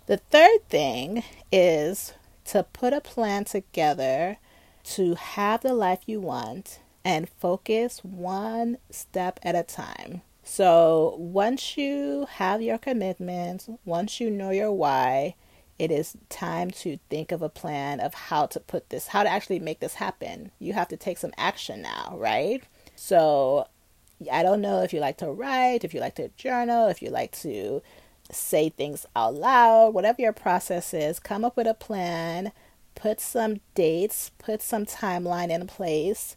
the 0.07 0.17
third 0.17 0.67
thing 0.67 1.23
is 1.51 2.13
to 2.45 2.63
put 2.63 2.91
a 2.91 2.99
plan 2.99 3.45
together 3.45 4.37
to 4.83 5.15
have 5.15 5.61
the 5.61 5.73
life 5.73 6.01
you 6.05 6.19
want 6.19 6.79
and 7.05 7.29
focus 7.29 7.99
one 8.03 8.77
step 8.89 9.39
at 9.43 9.55
a 9.55 9.63
time. 9.63 10.21
So, 10.43 11.15
once 11.17 11.77
you 11.77 12.27
have 12.29 12.61
your 12.61 12.77
commitments, 12.77 13.69
once 13.85 14.19
you 14.19 14.29
know 14.29 14.51
your 14.51 14.73
why, 14.73 15.35
it 15.79 15.89
is 15.89 16.17
time 16.29 16.69
to 16.71 16.99
think 17.09 17.31
of 17.31 17.41
a 17.41 17.49
plan 17.49 17.99
of 17.99 18.13
how 18.13 18.45
to 18.47 18.59
put 18.59 18.89
this, 18.89 19.07
how 19.07 19.23
to 19.23 19.29
actually 19.29 19.59
make 19.59 19.79
this 19.79 19.95
happen. 19.95 20.51
You 20.59 20.73
have 20.73 20.89
to 20.89 20.97
take 20.97 21.17
some 21.17 21.31
action 21.37 21.81
now, 21.81 22.15
right? 22.17 22.61
So, 22.95 23.67
I 24.31 24.43
don't 24.43 24.61
know 24.61 24.81
if 24.83 24.93
you 24.93 24.99
like 24.99 25.17
to 25.17 25.31
write, 25.31 25.83
if 25.83 25.93
you 25.93 25.99
like 25.99 26.15
to 26.15 26.29
journal, 26.37 26.87
if 26.87 27.01
you 27.01 27.09
like 27.09 27.31
to 27.39 27.81
say 28.31 28.69
things 28.69 29.05
out 29.15 29.35
loud, 29.35 29.93
whatever 29.93 30.21
your 30.21 30.33
process 30.33 30.93
is, 30.93 31.19
come 31.19 31.43
up 31.43 31.57
with 31.57 31.67
a 31.67 31.73
plan, 31.73 32.51
put 32.95 33.19
some 33.19 33.59
dates, 33.75 34.31
put 34.37 34.61
some 34.61 34.85
timeline 34.85 35.49
in 35.49 35.67
place 35.67 36.35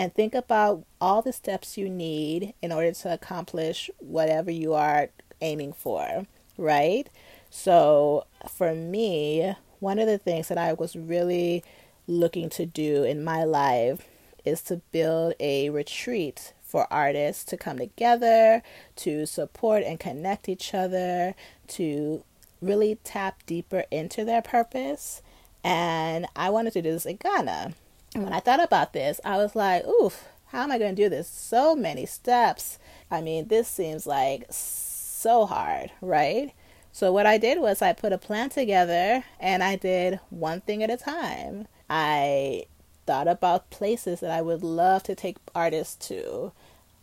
and 0.00 0.14
think 0.14 0.34
about 0.34 0.86
all 0.98 1.20
the 1.20 1.30
steps 1.30 1.76
you 1.76 1.90
need 1.90 2.54
in 2.62 2.72
order 2.72 2.90
to 2.90 3.12
accomplish 3.12 3.90
whatever 3.98 4.50
you 4.50 4.72
are 4.72 5.10
aiming 5.42 5.74
for, 5.74 6.26
right? 6.56 7.10
So, 7.50 8.24
for 8.48 8.74
me, 8.74 9.54
one 9.78 9.98
of 9.98 10.06
the 10.06 10.16
things 10.16 10.48
that 10.48 10.56
I 10.56 10.72
was 10.72 10.96
really 10.96 11.62
looking 12.06 12.48
to 12.48 12.64
do 12.64 13.04
in 13.04 13.22
my 13.22 13.44
life 13.44 14.08
is 14.42 14.62
to 14.62 14.80
build 14.90 15.34
a 15.38 15.68
retreat 15.68 16.54
for 16.62 16.90
artists 16.90 17.44
to 17.44 17.58
come 17.58 17.76
together, 17.76 18.62
to 18.96 19.26
support 19.26 19.82
and 19.82 20.00
connect 20.00 20.48
each 20.48 20.72
other, 20.72 21.34
to 21.68 22.24
really 22.62 22.96
tap 23.04 23.44
deeper 23.44 23.84
into 23.90 24.24
their 24.24 24.40
purpose. 24.40 25.20
And 25.62 26.24
I 26.34 26.48
wanted 26.48 26.72
to 26.72 26.80
do 26.80 26.90
this 26.90 27.04
in 27.04 27.16
Ghana. 27.16 27.74
And 28.14 28.24
when 28.24 28.32
I 28.32 28.40
thought 28.40 28.62
about 28.62 28.92
this, 28.92 29.20
I 29.24 29.36
was 29.36 29.54
like, 29.54 29.86
oof, 29.86 30.28
how 30.46 30.62
am 30.62 30.72
I 30.72 30.78
going 30.78 30.94
to 30.94 31.02
do 31.02 31.08
this? 31.08 31.28
So 31.28 31.76
many 31.76 32.06
steps. 32.06 32.78
I 33.10 33.20
mean, 33.20 33.48
this 33.48 33.68
seems 33.68 34.06
like 34.06 34.46
so 34.50 35.46
hard, 35.46 35.92
right? 36.00 36.52
So, 36.92 37.12
what 37.12 37.26
I 37.26 37.38
did 37.38 37.60
was 37.60 37.82
I 37.82 37.92
put 37.92 38.12
a 38.12 38.18
plan 38.18 38.50
together 38.50 39.24
and 39.38 39.62
I 39.62 39.76
did 39.76 40.18
one 40.28 40.60
thing 40.60 40.82
at 40.82 40.90
a 40.90 40.96
time. 40.96 41.68
I 41.88 42.64
thought 43.06 43.28
about 43.28 43.70
places 43.70 44.20
that 44.20 44.30
I 44.30 44.42
would 44.42 44.62
love 44.62 45.04
to 45.04 45.14
take 45.14 45.36
artists 45.54 46.08
to. 46.08 46.52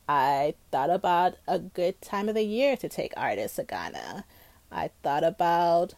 I 0.10 0.56
thought 0.72 0.90
about 0.90 1.36
a 1.48 1.60
good 1.60 2.02
time 2.02 2.28
of 2.28 2.36
the 2.36 2.44
year 2.44 2.76
to 2.78 2.90
take 2.90 3.14
artists 3.16 3.56
to 3.58 3.64
Ghana. 3.64 4.26
I 4.72 4.90
thought 5.04 5.24
about 5.24 5.94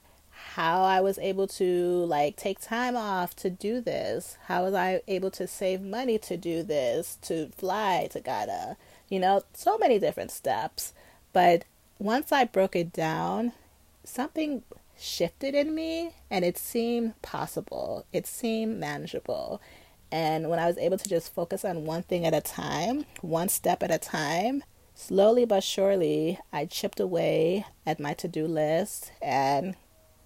how 0.55 0.83
I 0.83 1.01
was 1.01 1.17
able 1.19 1.47
to 1.47 2.05
like 2.05 2.35
take 2.35 2.59
time 2.59 2.95
off 2.95 3.35
to 3.37 3.49
do 3.49 3.81
this. 3.81 4.37
How 4.45 4.63
was 4.63 4.73
I 4.73 5.01
able 5.07 5.31
to 5.31 5.47
save 5.47 5.81
money 5.81 6.17
to 6.19 6.37
do 6.37 6.63
this, 6.63 7.17
to 7.23 7.49
fly 7.49 8.07
to 8.11 8.19
Ghana? 8.19 8.77
You 9.09 9.19
know, 9.19 9.43
so 9.53 9.77
many 9.77 9.99
different 9.99 10.31
steps. 10.31 10.93
But 11.33 11.65
once 11.97 12.31
I 12.31 12.45
broke 12.45 12.75
it 12.75 12.91
down, 12.91 13.53
something 14.03 14.63
shifted 14.97 15.55
in 15.55 15.73
me 15.73 16.11
and 16.29 16.43
it 16.43 16.57
seemed 16.57 17.21
possible. 17.21 18.05
It 18.11 18.27
seemed 18.27 18.79
manageable. 18.79 19.61
And 20.11 20.49
when 20.49 20.59
I 20.59 20.67
was 20.67 20.77
able 20.77 20.97
to 20.97 21.09
just 21.09 21.33
focus 21.33 21.63
on 21.63 21.85
one 21.85 22.03
thing 22.03 22.25
at 22.25 22.33
a 22.33 22.41
time, 22.41 23.05
one 23.21 23.49
step 23.49 23.83
at 23.83 23.91
a 23.91 23.99
time, 23.99 24.63
slowly 24.95 25.45
but 25.45 25.63
surely, 25.63 26.39
I 26.51 26.65
chipped 26.65 26.99
away 26.99 27.65
at 27.85 27.99
my 27.99 28.13
to 28.15 28.27
do 28.27 28.47
list 28.47 29.11
and 29.21 29.75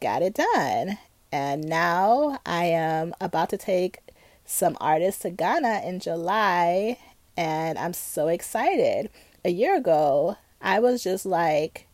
got 0.03 0.22
it 0.22 0.36
done. 0.36 1.00
And 1.31 1.63
now 1.63 2.38
I 2.45 2.65
am 2.65 3.15
about 3.19 3.50
to 3.50 3.57
take 3.57 4.00
some 4.45 4.77
artists 4.79 5.22
to 5.22 5.31
Ghana 5.31 5.81
in 5.86 6.00
July, 6.00 7.00
and 7.38 7.79
I'm 7.79 7.93
so 7.93 8.27
excited. 8.27 9.10
A 9.45 9.50
year 9.50 9.75
ago, 9.77 10.38
I 10.62 10.79
was 10.79 11.01
just 11.03 11.25
like, 11.25 11.88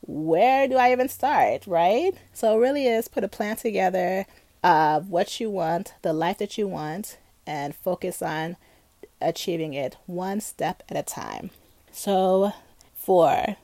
where 0.00 0.68
do 0.68 0.76
I 0.76 0.92
even 0.92 1.08
start, 1.08 1.66
right? 1.66 2.14
So 2.32 2.56
it 2.56 2.60
really 2.60 2.86
is 2.86 3.08
put 3.08 3.24
a 3.24 3.28
plan 3.28 3.56
together 3.56 4.24
of 4.62 5.10
what 5.10 5.40
you 5.40 5.50
want, 5.50 5.94
the 6.02 6.12
life 6.12 6.38
that 6.38 6.56
you 6.56 6.68
want, 6.68 7.18
and 7.46 7.74
focus 7.74 8.22
on 8.22 8.56
achieving 9.20 9.74
it 9.74 9.96
one 10.06 10.40
step 10.40 10.82
at 10.88 10.96
a 10.96 11.02
time. 11.02 11.50
So, 11.90 12.52
four, 12.94 13.56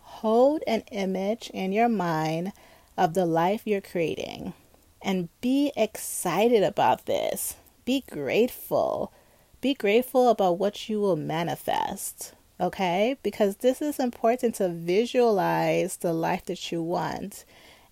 hold 0.00 0.62
an 0.66 0.84
image 0.92 1.50
in 1.52 1.72
your 1.72 1.88
mind 1.88 2.52
of 3.00 3.14
the 3.14 3.24
life 3.24 3.62
you're 3.64 3.80
creating. 3.80 4.52
And 5.00 5.30
be 5.40 5.72
excited 5.74 6.62
about 6.62 7.06
this. 7.06 7.56
Be 7.86 8.04
grateful. 8.10 9.10
Be 9.62 9.72
grateful 9.72 10.28
about 10.28 10.58
what 10.58 10.90
you 10.90 11.00
will 11.00 11.16
manifest. 11.16 12.34
Okay? 12.60 13.16
Because 13.22 13.56
this 13.56 13.80
is 13.80 13.98
important 13.98 14.56
to 14.56 14.68
visualize 14.68 15.96
the 15.96 16.12
life 16.12 16.44
that 16.44 16.70
you 16.70 16.82
want. 16.82 17.46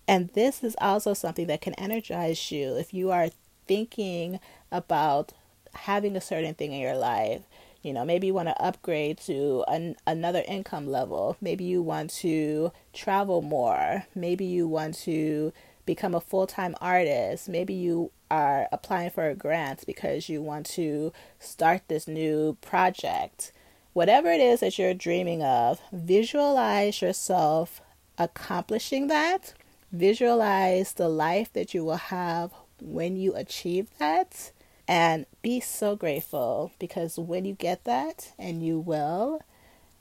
And 0.07 0.29
this 0.29 0.63
is 0.63 0.75
also 0.79 1.15
something 1.15 1.47
that 1.47 1.61
can 1.61 1.73
energize 1.73 2.51
you 2.51 2.75
if 2.75 2.93
you 2.93 3.09
are 3.09 3.29
thinking 3.67 4.39
about 4.71 5.33
having 5.73 6.15
a 6.15 6.21
certain 6.21 6.53
thing 6.53 6.71
in 6.71 6.81
your 6.81 6.95
life. 6.95 7.41
You 7.81 7.93
know, 7.93 8.03
maybe 8.03 8.27
you 8.27 8.33
want 8.33 8.49
to 8.49 8.61
upgrade 8.61 9.19
to 9.19 9.63
an, 9.67 9.95
another 10.05 10.43
income 10.47 10.87
level. 10.87 11.37
Maybe 11.39 11.63
you 11.63 11.81
want 11.81 12.09
to 12.15 12.71
travel 12.93 13.41
more. 13.41 14.05
Maybe 14.13 14.45
you 14.45 14.67
want 14.67 14.95
to 14.99 15.53
become 15.85 16.13
a 16.13 16.21
full 16.21 16.45
time 16.45 16.75
artist. 16.81 17.47
Maybe 17.47 17.73
you 17.73 18.11
are 18.29 18.67
applying 18.71 19.11
for 19.11 19.29
a 19.29 19.35
grant 19.35 19.85
because 19.85 20.29
you 20.29 20.41
want 20.41 20.65
to 20.67 21.13
start 21.39 21.83
this 21.87 22.07
new 22.07 22.57
project. 22.61 23.53
Whatever 23.93 24.29
it 24.29 24.41
is 24.41 24.59
that 24.59 24.77
you're 24.77 24.93
dreaming 24.93 25.41
of, 25.41 25.79
visualize 25.91 27.01
yourself 27.01 27.81
accomplishing 28.17 29.07
that. 29.07 29.53
Visualize 29.91 30.93
the 30.93 31.09
life 31.09 31.51
that 31.53 31.73
you 31.73 31.83
will 31.83 31.95
have 31.95 32.51
when 32.81 33.15
you 33.15 33.33
achieve 33.35 33.87
that 33.97 34.51
and 34.89 35.27
be 35.43 35.61
so 35.61 35.95
grateful 35.95 36.73
because 36.79 37.19
when 37.19 37.45
you 37.45 37.53
get 37.53 37.85
that, 37.85 38.33
and 38.39 38.65
you 38.65 38.79
will, 38.79 39.41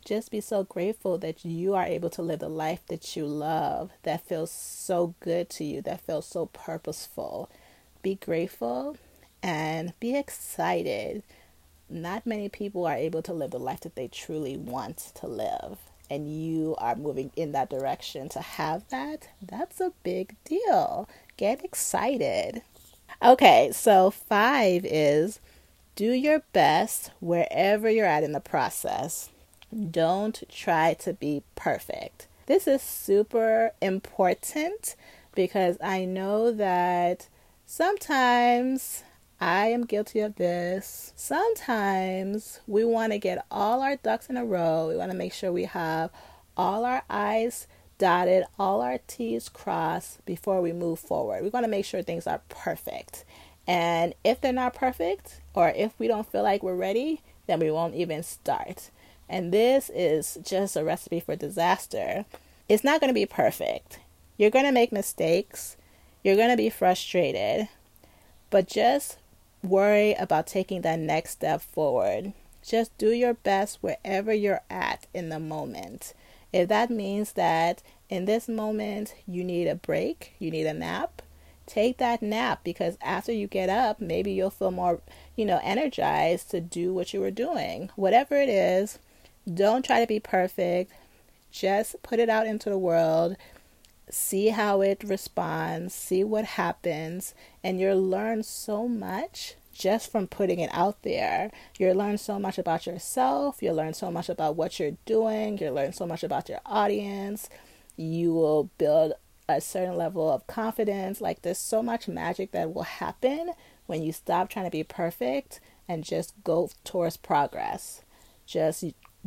just 0.05 0.31
be 0.31 0.41
so 0.41 0.65
grateful 0.65 1.19
that 1.19 1.45
you 1.45 1.75
are 1.75 1.85
able 1.85 2.11
to 2.11 2.23
live 2.23 2.41
the 2.41 2.49
life 2.49 2.81
that 2.89 3.15
you 3.15 3.27
love, 3.27 3.91
that 4.05 4.27
feels 4.27 4.51
so 4.51 5.15
good 5.21 5.51
to 5.51 5.65
you, 5.65 5.83
that 5.83 6.01
feels 6.01 6.27
so 6.27 6.47
purposeful. 6.47 7.51
Be 8.03 8.15
grateful 8.17 8.97
and 9.43 9.93
be 10.01 10.17
excited. 10.17 11.23
Not 11.91 12.27
many 12.27 12.49
people 12.49 12.87
are 12.87 12.97
able 12.97 13.23
to 13.23 13.35
live 13.35 13.53
the 13.53 13.61
life 13.61 13.81
that 13.83 13.97
they 13.97 14.09
truly 14.09 14.57
want 14.57 14.99
to 15.17 15.27
live, 15.29 15.79
and 16.11 16.33
you 16.35 16.77
are 16.79 16.97
moving 16.97 17.31
in 17.37 17.53
that 17.53 17.71
direction 17.71 18.31
to 18.31 18.41
have 18.41 18.89
that. 18.89 19.29
That's 19.43 19.81
a 19.81 19.93
big 20.03 20.37
deal. 20.45 21.09
Get 21.37 21.65
excited. 21.65 22.63
Okay, 23.21 23.71
so 23.73 24.11
five 24.13 24.85
is 24.85 25.41
do 25.97 26.13
your 26.13 26.45
best 26.53 27.11
wherever 27.19 27.91
you're 27.91 28.07
at 28.07 28.23
in 28.23 28.31
the 28.31 28.39
process. 28.39 29.31
Don't 29.91 30.45
try 30.49 30.95
to 31.01 31.13
be 31.13 31.43
perfect. 31.57 32.29
This 32.47 32.69
is 32.69 32.81
super 32.81 33.73
important 33.83 34.95
because 35.35 35.77
I 35.83 36.05
know 36.05 36.53
that 36.53 37.29
sometimes 37.67 39.03
I 39.41 39.67
am 39.67 39.85
guilty 39.85 40.21
of 40.21 40.37
this. 40.37 41.13
Sometimes 41.17 42.61
we 42.69 42.85
want 42.85 43.13
to 43.13 43.19
get 43.19 43.45
all 43.51 43.83
our 43.83 43.97
ducks 43.97 44.31
in 44.31 44.37
a 44.37 44.45
row. 44.45 44.89
We 44.89 44.97
want 44.97 45.11
to 45.11 45.17
make 45.17 45.33
sure 45.33 45.51
we 45.51 45.65
have 45.65 46.11
all 46.57 46.85
our 46.85 47.03
I's 47.11 47.67
dotted, 47.99 48.45
all 48.59 48.81
our 48.81 48.99
T's 49.07 49.49
crossed 49.49 50.25
before 50.25 50.61
we 50.61 50.73
move 50.73 50.99
forward. 50.99 51.43
We 51.43 51.51
want 51.51 51.65
to 51.65 51.71
make 51.71 51.85
sure 51.85 52.03
things 52.03 52.27
are 52.27 52.41
perfect. 52.49 53.25
And 53.67 54.15
if 54.25 54.41
they're 54.41 54.53
not 54.53 54.75
perfect, 54.75 55.41
or 55.55 55.69
if 55.69 55.93
we 55.99 56.09
don't 56.09 56.31
feel 56.31 56.43
like 56.43 56.63
we're 56.63 56.75
ready, 56.75 57.21
then 57.47 57.61
we 57.61 57.71
won't 57.71 57.95
even 57.95 58.23
start. 58.23 58.91
And 59.29 59.53
this 59.53 59.91
is 59.95 60.39
just 60.43 60.77
a 60.77 60.85
recipe 60.85 61.21
for 61.21 61.37
disaster. 61.37 62.25
It's 62.69 62.85
not 62.85 63.01
going 63.01 63.09
to 63.09 63.15
be 63.15 63.27
perfect. 63.27 63.99
You're 64.39 64.51
going 64.51 64.65
to 64.65 64.73
make 64.73 64.93
mistakes. 64.93 65.77
You're 66.23 66.37
going 66.37 66.51
to 66.51 66.57
be 66.57 66.71
frustrated. 66.71 67.69
But 68.51 68.69
just 68.69 69.19
worry 69.63 70.15
about 70.15 70.47
taking 70.47 70.83
that 70.83 70.99
next 70.99 71.33
step 71.33 71.61
forward. 71.61 72.33
Just 72.63 72.97
do 72.99 73.11
your 73.11 73.35
best 73.35 73.79
wherever 73.83 74.33
you're 74.33 74.63
at 74.71 75.07
in 75.13 75.29
the 75.29 75.41
moment. 75.41 76.15
If 76.53 76.69
that 76.69 76.91
means 76.91 77.33
that 77.33 77.83
in 78.09 78.25
this 78.25 78.49
moment 78.49 79.15
you 79.27 79.45
need 79.45 79.69
a 79.69 79.75
break, 79.75 80.35
you 80.39 80.51
need 80.51 80.67
a 80.67 80.73
nap, 80.73 81.23
take 81.67 81.99
that 81.99 82.23
nap 82.23 82.61
because 82.65 82.97
after 83.03 83.33
you 83.33 83.47
get 83.47 83.69
up, 83.69 84.01
maybe 84.01 84.33
you'll 84.33 84.51
feel 84.51 84.71
more, 84.71 85.01
you 85.37 85.45
know, 85.45 85.61
energized 85.63 86.51
to 86.51 86.61
do 86.61 86.95
what 86.95 87.13
you 87.13 87.21
were 87.21 87.31
doing. 87.31 87.91
Whatever 87.97 88.37
it 88.37 88.49
is, 88.49 88.99
don't 89.53 89.85
try 89.85 90.01
to 90.01 90.07
be 90.07 90.21
perfect. 90.21 90.93
Just 91.51 92.03
put 92.03 92.19
it 92.19 92.29
out 92.29 92.47
into 92.47 92.71
the 92.71 92.79
world. 92.79 93.37
See 94.11 94.49
how 94.49 94.81
it 94.81 95.05
responds, 95.05 95.95
see 95.95 96.25
what 96.25 96.45
happens, 96.45 97.35
and 97.63 97.79
you'll 97.79 98.03
learn 98.03 98.43
so 98.43 98.89
much 98.89 99.55
just 99.79 100.11
from 100.11 100.27
putting 100.27 100.59
it 100.59 100.71
out 100.73 101.03
there. 101.03 101.51
You'll 101.79 101.97
learn 101.97 102.19
so 102.19 102.39
much 102.39 102.59
about 102.59 102.87
yourself, 102.87 103.63
you'll 103.63 103.77
learn 103.77 103.95
so 103.95 104.11
much 104.11 104.29
about 104.29 104.57
what 104.57 104.79
you're 104.79 104.97
doing, 105.07 105.57
you'll 105.59 105.75
learn 105.75 105.93
so 105.93 106.07
much 106.07 106.23
about 106.23 106.49
your 106.49 106.61
audience. 106.67 107.49
You 107.97 108.35
will 108.35 108.71
build 108.79 109.13
a 109.49 109.61
certain 109.61 109.97
level 109.97 110.31
of 110.31 110.47
confidence. 110.47 111.21
Like 111.21 111.43
there's 111.43 111.59
so 111.59 111.83
much 111.83 112.09
magic 112.09 112.51
that 112.53 112.75
will 112.75 112.83
happen 112.83 113.53
when 113.87 114.03
you 114.03 114.13
stop 114.13 114.51
trying 114.51 114.67
to 114.67 114.71
be 114.71 114.85
perfect 114.85 115.61
and 115.89 116.05
just 116.05 116.35
go 116.45 116.71
towards 116.85 117.17
progress. 117.17 118.03
Just 118.47 118.85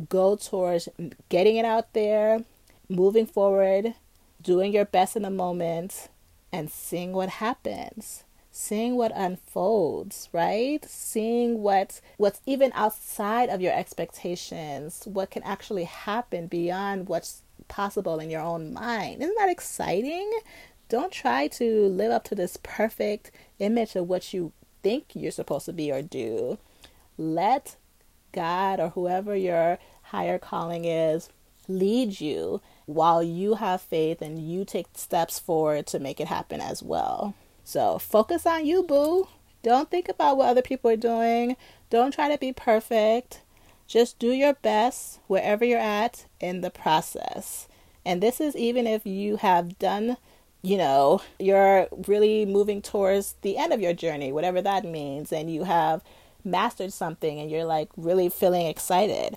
go 0.08 0.36
towards 0.36 0.88
getting 1.28 1.56
it 1.56 1.64
out 1.64 1.92
there, 1.92 2.44
moving 2.88 3.26
forward, 3.26 3.94
doing 4.40 4.72
your 4.72 4.84
best 4.84 5.16
in 5.16 5.22
the 5.22 5.30
moment, 5.30 6.08
and 6.52 6.70
seeing 6.70 7.12
what 7.12 7.28
happens 7.28 8.24
seeing 8.52 8.96
what 8.96 9.10
unfolds 9.14 10.28
right? 10.32 10.84
Seeing 10.84 11.62
what 11.62 12.00
what's 12.18 12.40
even 12.46 12.70
outside 12.74 13.48
of 13.48 13.62
your 13.62 13.72
expectations 13.72 15.02
what 15.06 15.30
can 15.30 15.42
actually 15.42 15.84
happen 15.84 16.46
beyond 16.46 17.08
what's 17.08 17.42
possible 17.66 18.20
in 18.20 18.30
your 18.30 18.42
own 18.42 18.72
mind. 18.72 19.22
Isn't 19.22 19.36
that 19.38 19.48
exciting? 19.48 20.30
Don't 20.90 21.10
try 21.10 21.48
to 21.48 21.86
live 21.88 22.12
up 22.12 22.24
to 22.24 22.34
this 22.34 22.58
perfect 22.62 23.30
image 23.58 23.96
of 23.96 24.06
what 24.06 24.34
you 24.34 24.52
think 24.82 25.06
you're 25.14 25.32
supposed 25.32 25.64
to 25.66 25.72
be 25.72 25.90
or 25.90 26.02
do. 26.02 26.58
Let 27.16 27.76
god 28.32 28.80
or 28.80 28.90
whoever 28.90 29.34
your 29.34 29.78
higher 30.02 30.38
calling 30.38 30.84
is 30.84 31.30
lead 31.68 32.20
you 32.20 32.60
while 32.86 33.22
you 33.22 33.54
have 33.54 33.80
faith 33.80 34.20
and 34.20 34.38
you 34.38 34.64
take 34.64 34.86
steps 34.94 35.38
forward 35.38 35.86
to 35.86 35.98
make 35.98 36.20
it 36.20 36.26
happen 36.26 36.60
as 36.60 36.82
well 36.82 37.34
so 37.64 37.98
focus 37.98 38.46
on 38.46 38.66
you, 38.66 38.82
boo. 38.82 39.28
Don't 39.62 39.90
think 39.90 40.08
about 40.08 40.36
what 40.36 40.48
other 40.48 40.62
people 40.62 40.90
are 40.90 40.96
doing. 40.96 41.56
Don't 41.90 42.12
try 42.12 42.28
to 42.30 42.38
be 42.38 42.52
perfect. 42.52 43.42
Just 43.86 44.18
do 44.18 44.28
your 44.28 44.54
best 44.54 45.20
wherever 45.26 45.64
you're 45.64 45.78
at 45.78 46.26
in 46.40 46.60
the 46.60 46.70
process. 46.70 47.68
And 48.04 48.22
this 48.22 48.40
is 48.40 48.56
even 48.56 48.86
if 48.86 49.06
you 49.06 49.36
have 49.36 49.78
done, 49.78 50.16
you 50.62 50.76
know, 50.76 51.22
you're 51.38 51.88
really 52.08 52.44
moving 52.44 52.82
towards 52.82 53.34
the 53.42 53.56
end 53.56 53.72
of 53.72 53.80
your 53.80 53.92
journey, 53.92 54.32
whatever 54.32 54.60
that 54.62 54.84
means, 54.84 55.32
and 55.32 55.52
you 55.52 55.64
have 55.64 56.02
mastered 56.44 56.92
something 56.92 57.38
and 57.38 57.50
you're 57.50 57.64
like 57.64 57.88
really 57.96 58.28
feeling 58.28 58.66
excited. 58.66 59.36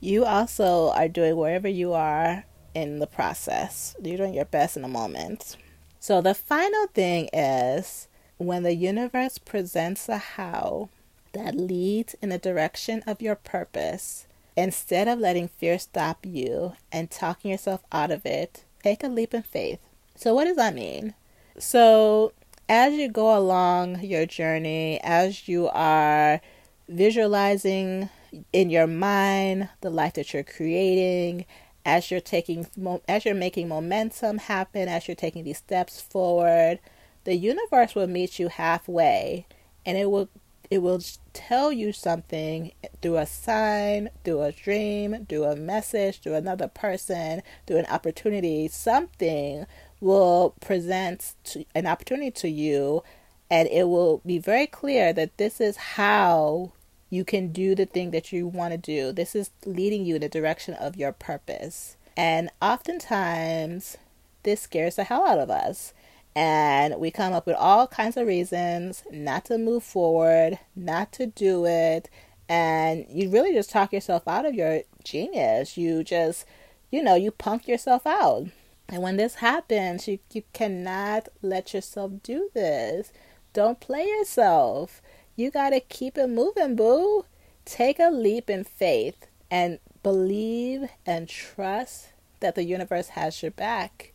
You 0.00 0.26
also 0.26 0.90
are 0.90 1.08
doing 1.08 1.36
wherever 1.36 1.68
you 1.68 1.94
are 1.94 2.44
in 2.74 2.98
the 2.98 3.06
process. 3.06 3.96
You're 4.02 4.18
doing 4.18 4.34
your 4.34 4.44
best 4.44 4.76
in 4.76 4.82
the 4.82 4.88
moment. 4.88 5.56
So 6.04 6.20
the 6.20 6.34
final 6.34 6.86
thing 6.88 7.30
is 7.32 8.08
when 8.36 8.62
the 8.62 8.74
universe 8.74 9.38
presents 9.38 10.06
a 10.06 10.18
how 10.18 10.90
that 11.32 11.54
leads 11.54 12.14
in 12.20 12.28
the 12.28 12.36
direction 12.36 13.02
of 13.06 13.22
your 13.22 13.36
purpose, 13.36 14.26
instead 14.54 15.08
of 15.08 15.18
letting 15.18 15.48
fear 15.48 15.78
stop 15.78 16.18
you 16.26 16.74
and 16.92 17.10
talking 17.10 17.52
yourself 17.52 17.84
out 17.90 18.10
of 18.10 18.26
it, 18.26 18.64
take 18.82 19.02
a 19.02 19.08
leap 19.08 19.32
in 19.32 19.44
faith. 19.44 19.78
So, 20.14 20.34
what 20.34 20.44
does 20.44 20.56
that 20.56 20.74
mean? 20.74 21.14
So, 21.58 22.34
as 22.68 22.92
you 22.92 23.08
go 23.08 23.34
along 23.34 24.02
your 24.02 24.26
journey, 24.26 25.00
as 25.02 25.48
you 25.48 25.70
are 25.72 26.42
visualizing 26.86 28.10
in 28.52 28.68
your 28.68 28.86
mind 28.86 29.70
the 29.80 29.88
life 29.88 30.12
that 30.14 30.34
you're 30.34 30.42
creating, 30.42 31.46
as 31.84 32.10
you're 32.10 32.20
taking 32.20 32.66
as 33.08 33.24
you're 33.24 33.34
making 33.34 33.68
momentum 33.68 34.38
happen 34.38 34.88
as 34.88 35.06
you're 35.06 35.14
taking 35.14 35.44
these 35.44 35.58
steps 35.58 36.00
forward 36.00 36.78
the 37.24 37.34
universe 37.34 37.94
will 37.94 38.06
meet 38.06 38.38
you 38.38 38.48
halfway 38.48 39.46
and 39.84 39.96
it 39.96 40.10
will 40.10 40.28
it 40.70 40.78
will 40.78 41.00
tell 41.32 41.72
you 41.72 41.92
something 41.92 42.72
through 43.02 43.16
a 43.16 43.26
sign 43.26 44.10
through 44.24 44.42
a 44.42 44.52
dream 44.52 45.26
through 45.28 45.44
a 45.44 45.56
message 45.56 46.20
through 46.20 46.34
another 46.34 46.68
person 46.68 47.42
through 47.66 47.78
an 47.78 47.86
opportunity. 47.86 48.68
Something 48.68 49.66
will 50.00 50.54
present 50.60 51.34
to, 51.44 51.64
an 51.74 51.86
opportunity 51.86 52.30
to 52.30 52.48
you 52.48 53.02
and 53.50 53.68
it 53.68 53.88
will 53.88 54.20
be 54.24 54.38
very 54.38 54.66
clear 54.66 55.12
that 55.12 55.36
this 55.36 55.60
is 55.60 55.76
how 55.76 56.72
you 57.14 57.24
can 57.24 57.52
do 57.52 57.74
the 57.74 57.86
thing 57.86 58.10
that 58.10 58.32
you 58.32 58.46
want 58.46 58.72
to 58.72 58.78
do. 58.78 59.12
This 59.12 59.34
is 59.34 59.50
leading 59.64 60.04
you 60.04 60.16
in 60.16 60.20
the 60.20 60.28
direction 60.28 60.74
of 60.74 60.96
your 60.96 61.12
purpose. 61.12 61.96
And 62.16 62.50
oftentimes, 62.60 63.96
this 64.42 64.62
scares 64.62 64.96
the 64.96 65.04
hell 65.04 65.26
out 65.26 65.38
of 65.38 65.50
us. 65.50 65.92
And 66.36 66.96
we 66.98 67.10
come 67.10 67.32
up 67.32 67.46
with 67.46 67.56
all 67.56 67.86
kinds 67.86 68.16
of 68.16 68.26
reasons 68.26 69.04
not 69.10 69.44
to 69.46 69.58
move 69.58 69.84
forward, 69.84 70.58
not 70.74 71.12
to 71.12 71.26
do 71.26 71.64
it. 71.64 72.10
And 72.48 73.06
you 73.08 73.30
really 73.30 73.52
just 73.52 73.70
talk 73.70 73.92
yourself 73.92 74.26
out 74.26 74.44
of 74.44 74.54
your 74.54 74.82
genius. 75.04 75.76
You 75.76 76.02
just, 76.02 76.44
you 76.90 77.02
know, 77.02 77.14
you 77.14 77.30
punk 77.30 77.68
yourself 77.68 78.06
out. 78.06 78.48
And 78.88 79.02
when 79.02 79.16
this 79.16 79.36
happens, 79.36 80.08
you, 80.08 80.18
you 80.32 80.42
cannot 80.52 81.28
let 81.40 81.72
yourself 81.72 82.12
do 82.22 82.50
this. 82.52 83.12
Don't 83.52 83.80
play 83.80 84.04
yourself 84.04 85.00
you 85.36 85.50
got 85.50 85.70
to 85.70 85.80
keep 85.80 86.16
it 86.16 86.28
moving, 86.28 86.76
boo. 86.76 87.24
Take 87.64 87.98
a 87.98 88.10
leap 88.10 88.50
in 88.50 88.64
faith 88.64 89.26
and 89.50 89.78
believe 90.02 90.88
and 91.06 91.28
trust 91.28 92.08
that 92.40 92.54
the 92.54 92.64
universe 92.64 93.08
has 93.08 93.42
your 93.42 93.50
back. 93.50 94.12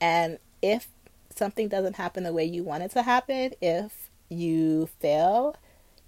And 0.00 0.38
if 0.62 0.88
something 1.34 1.68
doesn't 1.68 1.96
happen 1.96 2.24
the 2.24 2.32
way 2.32 2.44
you 2.44 2.62
want 2.62 2.84
it 2.84 2.90
to 2.92 3.02
happen, 3.02 3.52
if 3.60 4.10
you 4.28 4.88
fail, 5.00 5.56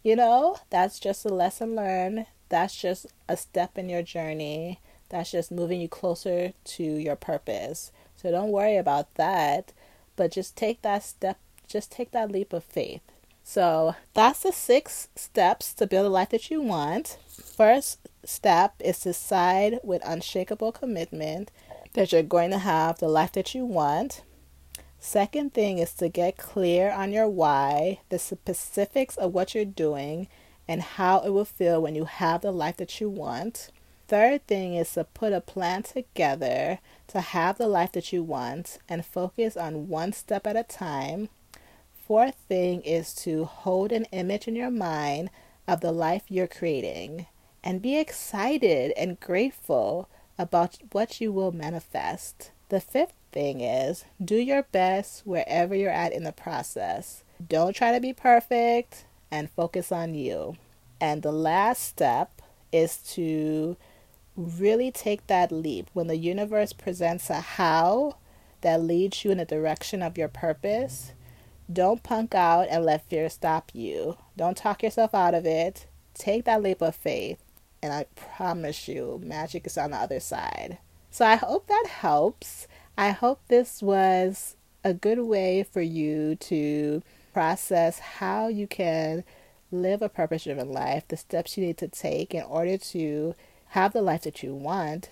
you 0.02 0.16
know, 0.16 0.58
that's 0.70 1.00
just 1.00 1.24
a 1.24 1.28
lesson 1.28 1.74
learned. 1.74 2.26
That's 2.48 2.80
just 2.80 3.06
a 3.28 3.36
step 3.36 3.76
in 3.76 3.88
your 3.88 4.02
journey. 4.02 4.80
That's 5.08 5.30
just 5.30 5.50
moving 5.50 5.80
you 5.80 5.88
closer 5.88 6.52
to 6.64 6.82
your 6.82 7.16
purpose. 7.16 7.90
So 8.16 8.30
don't 8.30 8.52
worry 8.52 8.76
about 8.76 9.14
that, 9.16 9.72
but 10.16 10.32
just 10.32 10.56
take 10.56 10.82
that 10.82 11.02
step, 11.02 11.38
just 11.66 11.90
take 11.90 12.12
that 12.12 12.30
leap 12.30 12.52
of 12.52 12.64
faith. 12.64 13.02
So 13.46 13.94
that's 14.14 14.42
the 14.42 14.52
six 14.52 15.08
steps 15.14 15.74
to 15.74 15.86
build 15.86 16.06
a 16.06 16.08
life 16.08 16.30
that 16.30 16.50
you 16.50 16.62
want. 16.62 17.18
First 17.28 18.08
step 18.24 18.74
is 18.80 18.98
to 19.00 19.10
decide 19.10 19.80
with 19.84 20.02
unshakable 20.04 20.72
commitment 20.72 21.52
that 21.92 22.10
you're 22.10 22.22
going 22.22 22.50
to 22.50 22.58
have 22.58 22.98
the 22.98 23.08
life 23.08 23.32
that 23.32 23.54
you 23.54 23.66
want. 23.66 24.22
Second 24.98 25.52
thing 25.52 25.76
is 25.76 25.92
to 25.94 26.08
get 26.08 26.38
clear 26.38 26.90
on 26.90 27.12
your 27.12 27.28
why, 27.28 28.00
the 28.08 28.18
specifics 28.18 29.16
of 29.16 29.34
what 29.34 29.54
you're 29.54 29.66
doing, 29.66 30.26
and 30.66 30.80
how 30.80 31.20
it 31.20 31.28
will 31.28 31.44
feel 31.44 31.82
when 31.82 31.94
you 31.94 32.06
have 32.06 32.40
the 32.40 32.50
life 32.50 32.78
that 32.78 32.98
you 32.98 33.10
want. 33.10 33.70
Third 34.08 34.46
thing 34.46 34.74
is 34.74 34.90
to 34.94 35.04
put 35.04 35.34
a 35.34 35.42
plan 35.42 35.82
together 35.82 36.78
to 37.08 37.20
have 37.20 37.58
the 37.58 37.68
life 37.68 37.92
that 37.92 38.10
you 38.12 38.22
want 38.22 38.78
and 38.88 39.04
focus 39.04 39.56
on 39.56 39.88
one 39.88 40.14
step 40.14 40.46
at 40.46 40.56
a 40.56 40.62
time. 40.62 41.28
Fourth 42.06 42.34
thing 42.48 42.82
is 42.82 43.14
to 43.14 43.46
hold 43.46 43.90
an 43.90 44.04
image 44.12 44.46
in 44.46 44.54
your 44.54 44.70
mind 44.70 45.30
of 45.66 45.80
the 45.80 45.90
life 45.90 46.24
you're 46.28 46.46
creating 46.46 47.26
and 47.62 47.80
be 47.80 47.96
excited 47.96 48.92
and 48.94 49.18
grateful 49.18 50.10
about 50.38 50.76
what 50.92 51.22
you 51.22 51.32
will 51.32 51.50
manifest. 51.50 52.50
The 52.68 52.80
fifth 52.80 53.14
thing 53.32 53.62
is 53.62 54.04
do 54.22 54.36
your 54.36 54.64
best 54.64 55.22
wherever 55.24 55.74
you're 55.74 55.90
at 55.90 56.12
in 56.12 56.24
the 56.24 56.32
process. 56.32 57.24
Don't 57.48 57.74
try 57.74 57.92
to 57.92 58.00
be 58.00 58.12
perfect 58.12 59.06
and 59.30 59.50
focus 59.50 59.90
on 59.90 60.14
you. 60.14 60.58
And 61.00 61.22
the 61.22 61.32
last 61.32 61.84
step 61.84 62.42
is 62.70 62.98
to 63.14 63.78
really 64.36 64.90
take 64.90 65.26
that 65.28 65.50
leap 65.50 65.88
when 65.94 66.08
the 66.08 66.18
universe 66.18 66.74
presents 66.74 67.30
a 67.30 67.40
how 67.40 68.16
that 68.60 68.82
leads 68.82 69.24
you 69.24 69.30
in 69.30 69.38
the 69.38 69.46
direction 69.46 70.02
of 70.02 70.18
your 70.18 70.28
purpose 70.28 71.12
don't 71.72 72.02
punk 72.02 72.34
out 72.34 72.68
and 72.68 72.84
let 72.84 73.08
fear 73.08 73.28
stop 73.28 73.70
you. 73.72 74.16
Don't 74.36 74.56
talk 74.56 74.82
yourself 74.82 75.14
out 75.14 75.34
of 75.34 75.46
it. 75.46 75.86
Take 76.14 76.44
that 76.44 76.62
leap 76.62 76.82
of 76.82 76.94
faith, 76.94 77.42
and 77.82 77.92
I 77.92 78.06
promise 78.14 78.86
you, 78.86 79.20
magic 79.24 79.66
is 79.66 79.78
on 79.78 79.90
the 79.90 79.96
other 79.96 80.20
side. 80.20 80.78
So 81.10 81.24
I 81.24 81.36
hope 81.36 81.66
that 81.66 81.86
helps. 81.88 82.66
I 82.96 83.10
hope 83.10 83.40
this 83.48 83.82
was 83.82 84.56
a 84.84 84.94
good 84.94 85.20
way 85.20 85.62
for 85.62 85.80
you 85.80 86.36
to 86.36 87.02
process 87.32 87.98
how 87.98 88.48
you 88.48 88.66
can 88.66 89.24
live 89.72 90.02
a 90.02 90.08
purpose 90.08 90.44
driven 90.44 90.70
life, 90.70 91.08
the 91.08 91.16
steps 91.16 91.56
you 91.56 91.66
need 91.66 91.78
to 91.78 91.88
take 91.88 92.34
in 92.34 92.44
order 92.44 92.78
to 92.78 93.34
have 93.68 93.92
the 93.92 94.02
life 94.02 94.22
that 94.22 94.42
you 94.42 94.54
want. 94.54 95.10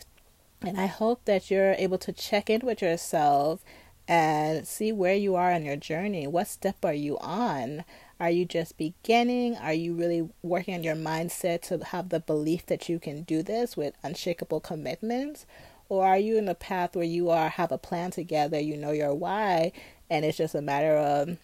And 0.61 0.79
I 0.79 0.87
hope 0.87 1.25
that 1.25 1.51
you're 1.51 1.73
able 1.73 1.99
to 1.99 2.13
check 2.13 2.49
in 2.49 2.61
with 2.61 2.81
yourself 2.81 3.65
and 4.09 4.67
see 4.67 4.93
where 4.93 5.15
you 5.15 5.35
are 5.37 5.53
on 5.53 5.65
your 5.65 5.77
journey. 5.77 6.27
What 6.27 6.49
step 6.49 6.85
are 6.85 6.95
you 6.95 7.19
on? 7.19 7.85
Are 8.19 8.31
you 8.31 8.45
just 8.45 8.77
beginning? 8.77 9.57
Are 9.57 9.73
you 9.73 9.95
really 9.95 10.29
working 10.43 10.75
on 10.75 10.85
your 10.85 10.95
mindset 10.95 11.63
to 11.63 11.85
have 11.85 12.09
the 12.09 12.21
belief 12.21 12.67
that 12.67 12.89
you 12.89 12.99
can 12.99 13.23
do 13.23 13.43
this 13.43 13.77
with 13.77 13.95
unshakable 14.03 14.61
commitments? 14.61 15.47
Or 15.89 16.07
are 16.07 16.19
you 16.19 16.39
in 16.39 16.49
a 16.49 16.55
path 16.55 16.97
where 16.97 17.05
you 17.05 17.31
are 17.31 17.49
have 17.49 17.73
a 17.73 17.79
plan 17.79 18.11
together, 18.11 18.59
you 18.59 18.77
know 18.77 18.93
your 18.93 19.15
why, 19.15 19.73
and 20.09 20.25
it's 20.25 20.39
just 20.39 20.55
a 20.55 20.63
matter 20.63 20.97
of, 20.97 21.37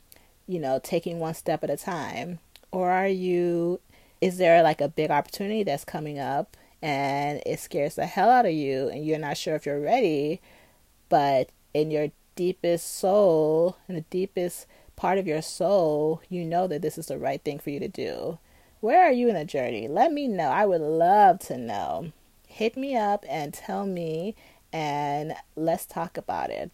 you 0.47 0.59
know, 0.59 0.81
taking 0.83 1.18
one 1.18 1.35
step 1.35 1.62
at 1.64 1.71
a 1.71 1.77
time? 1.77 2.38
Or 2.71 2.90
are 2.90 3.09
you 3.09 3.81
is 4.21 4.38
there 4.38 4.62
like 4.62 4.81
a 4.81 4.88
big 4.88 5.11
opportunity 5.11 5.62
that's 5.62 5.85
coming 5.85 6.18
up 6.18 6.57
and 6.83 7.42
it 7.47 7.61
scares 7.61 7.94
the 7.94 8.07
hell 8.07 8.31
out 8.31 8.47
of 8.47 8.53
you 8.53 8.88
and 8.88 9.05
you're 9.05 9.18
not 9.18 9.37
sure 9.37 9.55
if 9.55 9.66
you're 9.66 9.81
ready, 9.81 10.40
but 11.09 11.51
in 11.75 11.90
your 11.90 12.09
deepest 12.38 12.96
soul, 12.96 13.77
in 13.88 13.96
the 13.96 14.03
deepest 14.03 14.68
part 14.94 15.18
of 15.18 15.27
your 15.27 15.42
soul, 15.42 16.22
you 16.29 16.44
know 16.44 16.68
that 16.68 16.83
this 16.83 16.96
is 16.96 17.07
the 17.07 17.18
right 17.18 17.42
thing 17.42 17.59
for 17.59 17.70
you 17.70 17.81
to 17.81 17.88
do. 17.88 18.38
Where 18.79 19.03
are 19.03 19.12
you 19.12 19.29
in 19.29 19.35
the 19.35 19.44
journey? 19.44 19.88
Let 19.88 20.12
me 20.12 20.29
know. 20.29 20.48
I 20.48 20.64
would 20.64 20.81
love 20.81 21.40
to 21.40 21.59
know. 21.59 22.12
Hit 22.46 22.77
me 22.77 22.96
up 22.96 23.24
and 23.29 23.53
tell 23.53 23.87
me, 23.87 24.37
and 24.72 25.35
let's 25.57 25.85
talk 25.85 26.16
about 26.16 26.51
it. 26.51 26.70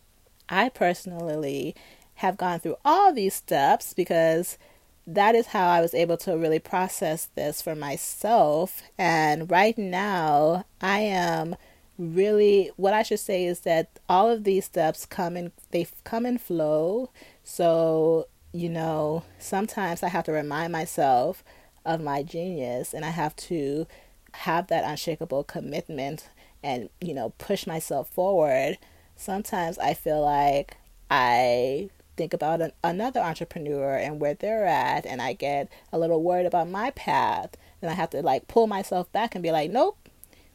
I 0.50 0.68
personally 0.68 1.74
have 2.16 2.36
gone 2.36 2.60
through 2.60 2.76
all 2.84 3.10
these 3.10 3.32
steps 3.32 3.94
because 3.94 4.58
that 5.06 5.34
is 5.34 5.46
how 5.46 5.66
I 5.66 5.80
was 5.80 5.94
able 5.94 6.18
to 6.18 6.36
really 6.36 6.58
process 6.58 7.30
this 7.34 7.62
for 7.62 7.74
myself. 7.74 8.82
And 8.98 9.50
right 9.50 9.78
now, 9.78 10.66
I 10.82 10.98
am 10.98 11.56
really 11.98 12.70
what 12.76 12.94
I 12.94 13.02
should 13.02 13.20
say 13.20 13.44
is 13.44 13.60
that 13.60 13.98
all 14.08 14.28
of 14.30 14.44
these 14.44 14.64
steps 14.64 15.06
come 15.06 15.36
in 15.36 15.52
they 15.70 15.86
come 16.04 16.26
in 16.26 16.38
flow. 16.38 17.10
So, 17.42 18.28
you 18.52 18.68
know, 18.68 19.24
sometimes 19.38 20.02
I 20.02 20.08
have 20.08 20.24
to 20.24 20.32
remind 20.32 20.72
myself 20.72 21.44
of 21.84 22.00
my 22.00 22.22
genius 22.22 22.94
and 22.94 23.04
I 23.04 23.10
have 23.10 23.36
to 23.36 23.86
have 24.32 24.66
that 24.68 24.84
unshakable 24.84 25.44
commitment 25.44 26.28
and, 26.62 26.88
you 27.00 27.14
know, 27.14 27.30
push 27.38 27.66
myself 27.66 28.08
forward. 28.08 28.78
Sometimes 29.16 29.78
I 29.78 29.94
feel 29.94 30.22
like 30.22 30.76
I 31.10 31.90
think 32.16 32.32
about 32.32 32.60
an, 32.60 32.72
another 32.82 33.20
entrepreneur 33.20 33.96
and 33.96 34.20
where 34.20 34.34
they're 34.34 34.66
at 34.66 35.04
and 35.06 35.20
I 35.20 35.32
get 35.34 35.68
a 35.92 35.98
little 35.98 36.22
worried 36.22 36.46
about 36.46 36.68
my 36.68 36.90
path 36.90 37.56
and 37.82 37.90
I 37.90 37.94
have 37.94 38.10
to 38.10 38.22
like 38.22 38.48
pull 38.48 38.66
myself 38.66 39.10
back 39.12 39.34
and 39.34 39.42
be 39.42 39.50
like, 39.52 39.70
"Nope. 39.70 40.08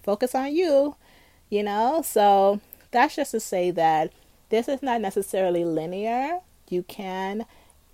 Focus 0.04 0.34
on 0.34 0.54
you." 0.54 0.96
You 1.50 1.64
know? 1.64 2.02
So 2.04 2.62
that's 2.92 3.16
just 3.16 3.32
to 3.32 3.40
say 3.40 3.72
that 3.72 4.12
this 4.50 4.68
is 4.68 4.82
not 4.82 5.02
necessarily 5.02 5.64
linear. 5.66 6.40
You 6.70 6.84
can 6.84 7.46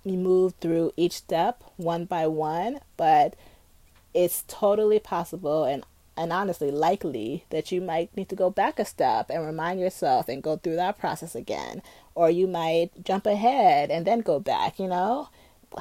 move 0.04 0.54
through 0.60 0.92
each 0.96 1.12
step 1.12 1.62
one 1.76 2.04
by 2.04 2.26
one, 2.26 2.80
but 2.96 3.34
it's 4.14 4.44
totally 4.48 4.98
possible 4.98 5.64
and 5.64 5.84
and 6.16 6.32
honestly 6.32 6.70
likely 6.70 7.44
that 7.50 7.70
you 7.70 7.80
might 7.80 8.16
need 8.16 8.28
to 8.30 8.34
go 8.34 8.48
back 8.48 8.78
a 8.78 8.84
step 8.86 9.28
and 9.28 9.44
remind 9.44 9.78
yourself 9.78 10.28
and 10.28 10.42
go 10.42 10.56
through 10.56 10.76
that 10.76 10.98
process 10.98 11.34
again 11.34 11.82
or 12.14 12.30
you 12.30 12.46
might 12.46 12.90
jump 13.04 13.26
ahead 13.26 13.90
and 13.90 14.06
then 14.06 14.20
go 14.20 14.40
back 14.40 14.78
you 14.78 14.88
know 14.88 15.28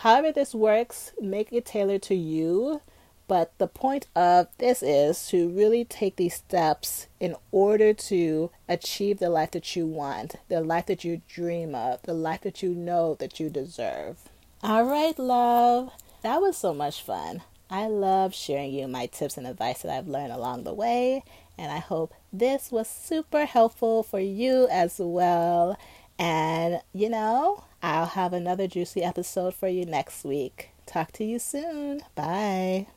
however 0.01 0.33
this 0.33 0.53
works 0.53 1.13
make 1.21 1.53
it 1.53 1.65
tailored 1.65 2.01
to 2.01 2.15
you 2.15 2.81
but 3.27 3.57
the 3.57 3.67
point 3.67 4.07
of 4.15 4.47
this 4.57 4.83
is 4.83 5.27
to 5.29 5.49
really 5.49 5.83
take 5.83 6.15
these 6.15 6.35
steps 6.35 7.07
in 7.19 7.35
order 7.51 7.93
to 7.93 8.51
achieve 8.67 9.19
the 9.19 9.29
life 9.29 9.51
that 9.51 9.75
you 9.75 9.85
want, 9.87 10.35
the 10.47 10.61
life 10.61 10.85
that 10.87 11.03
you 11.03 11.21
dream 11.27 11.73
of, 11.73 12.01
the 12.03 12.13
life 12.13 12.41
that 12.41 12.61
you 12.61 12.73
know 12.73 13.15
that 13.15 13.39
you 13.39 13.49
deserve. 13.49 14.17
All 14.61 14.83
right, 14.83 15.17
love. 15.17 15.91
That 16.21 16.41
was 16.41 16.57
so 16.57 16.73
much 16.73 17.01
fun. 17.01 17.41
I 17.69 17.87
love 17.87 18.33
sharing 18.33 18.71
you 18.71 18.87
my 18.87 19.07
tips 19.07 19.37
and 19.37 19.47
advice 19.47 19.81
that 19.81 19.91
I've 19.91 20.07
learned 20.07 20.31
along 20.31 20.63
the 20.63 20.73
way, 20.73 21.23
and 21.57 21.71
I 21.71 21.79
hope 21.79 22.13
this 22.31 22.71
was 22.71 22.87
super 22.87 23.45
helpful 23.45 24.03
for 24.03 24.19
you 24.19 24.67
as 24.71 24.95
well. 24.99 25.77
And 26.17 26.81
you 26.93 27.09
know, 27.09 27.63
I'll 27.81 28.05
have 28.05 28.33
another 28.33 28.67
juicy 28.67 29.03
episode 29.03 29.53
for 29.55 29.67
you 29.67 29.85
next 29.85 30.23
week. 30.23 30.69
Talk 30.85 31.11
to 31.13 31.23
you 31.23 31.39
soon. 31.39 32.01
Bye. 32.15 32.87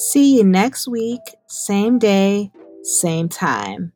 See 0.00 0.38
you 0.38 0.44
next 0.44 0.88
week, 0.88 1.20
same 1.46 1.98
day, 1.98 2.50
same 2.84 3.28
time. 3.28 3.92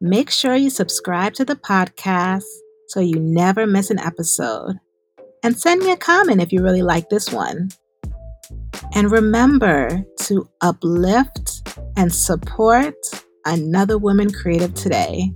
Make 0.00 0.30
sure 0.30 0.56
you 0.56 0.70
subscribe 0.70 1.34
to 1.34 1.44
the 1.44 1.54
podcast 1.54 2.44
so 2.86 3.00
you 3.00 3.20
never 3.20 3.66
miss 3.66 3.90
an 3.90 3.98
episode. 3.98 4.78
And 5.42 5.54
send 5.54 5.82
me 5.82 5.92
a 5.92 5.98
comment 5.98 6.40
if 6.40 6.50
you 6.50 6.62
really 6.62 6.80
like 6.80 7.10
this 7.10 7.30
one. 7.30 7.68
And 8.94 9.12
remember 9.12 10.02
to 10.20 10.48
uplift 10.62 11.68
and 11.98 12.10
support 12.10 12.96
another 13.44 13.98
woman 13.98 14.32
creative 14.32 14.72
today. 14.72 15.30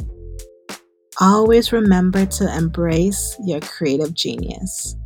Always 1.21 1.71
remember 1.71 2.25
to 2.25 2.57
embrace 2.57 3.37
your 3.45 3.61
creative 3.61 4.15
genius. 4.15 4.97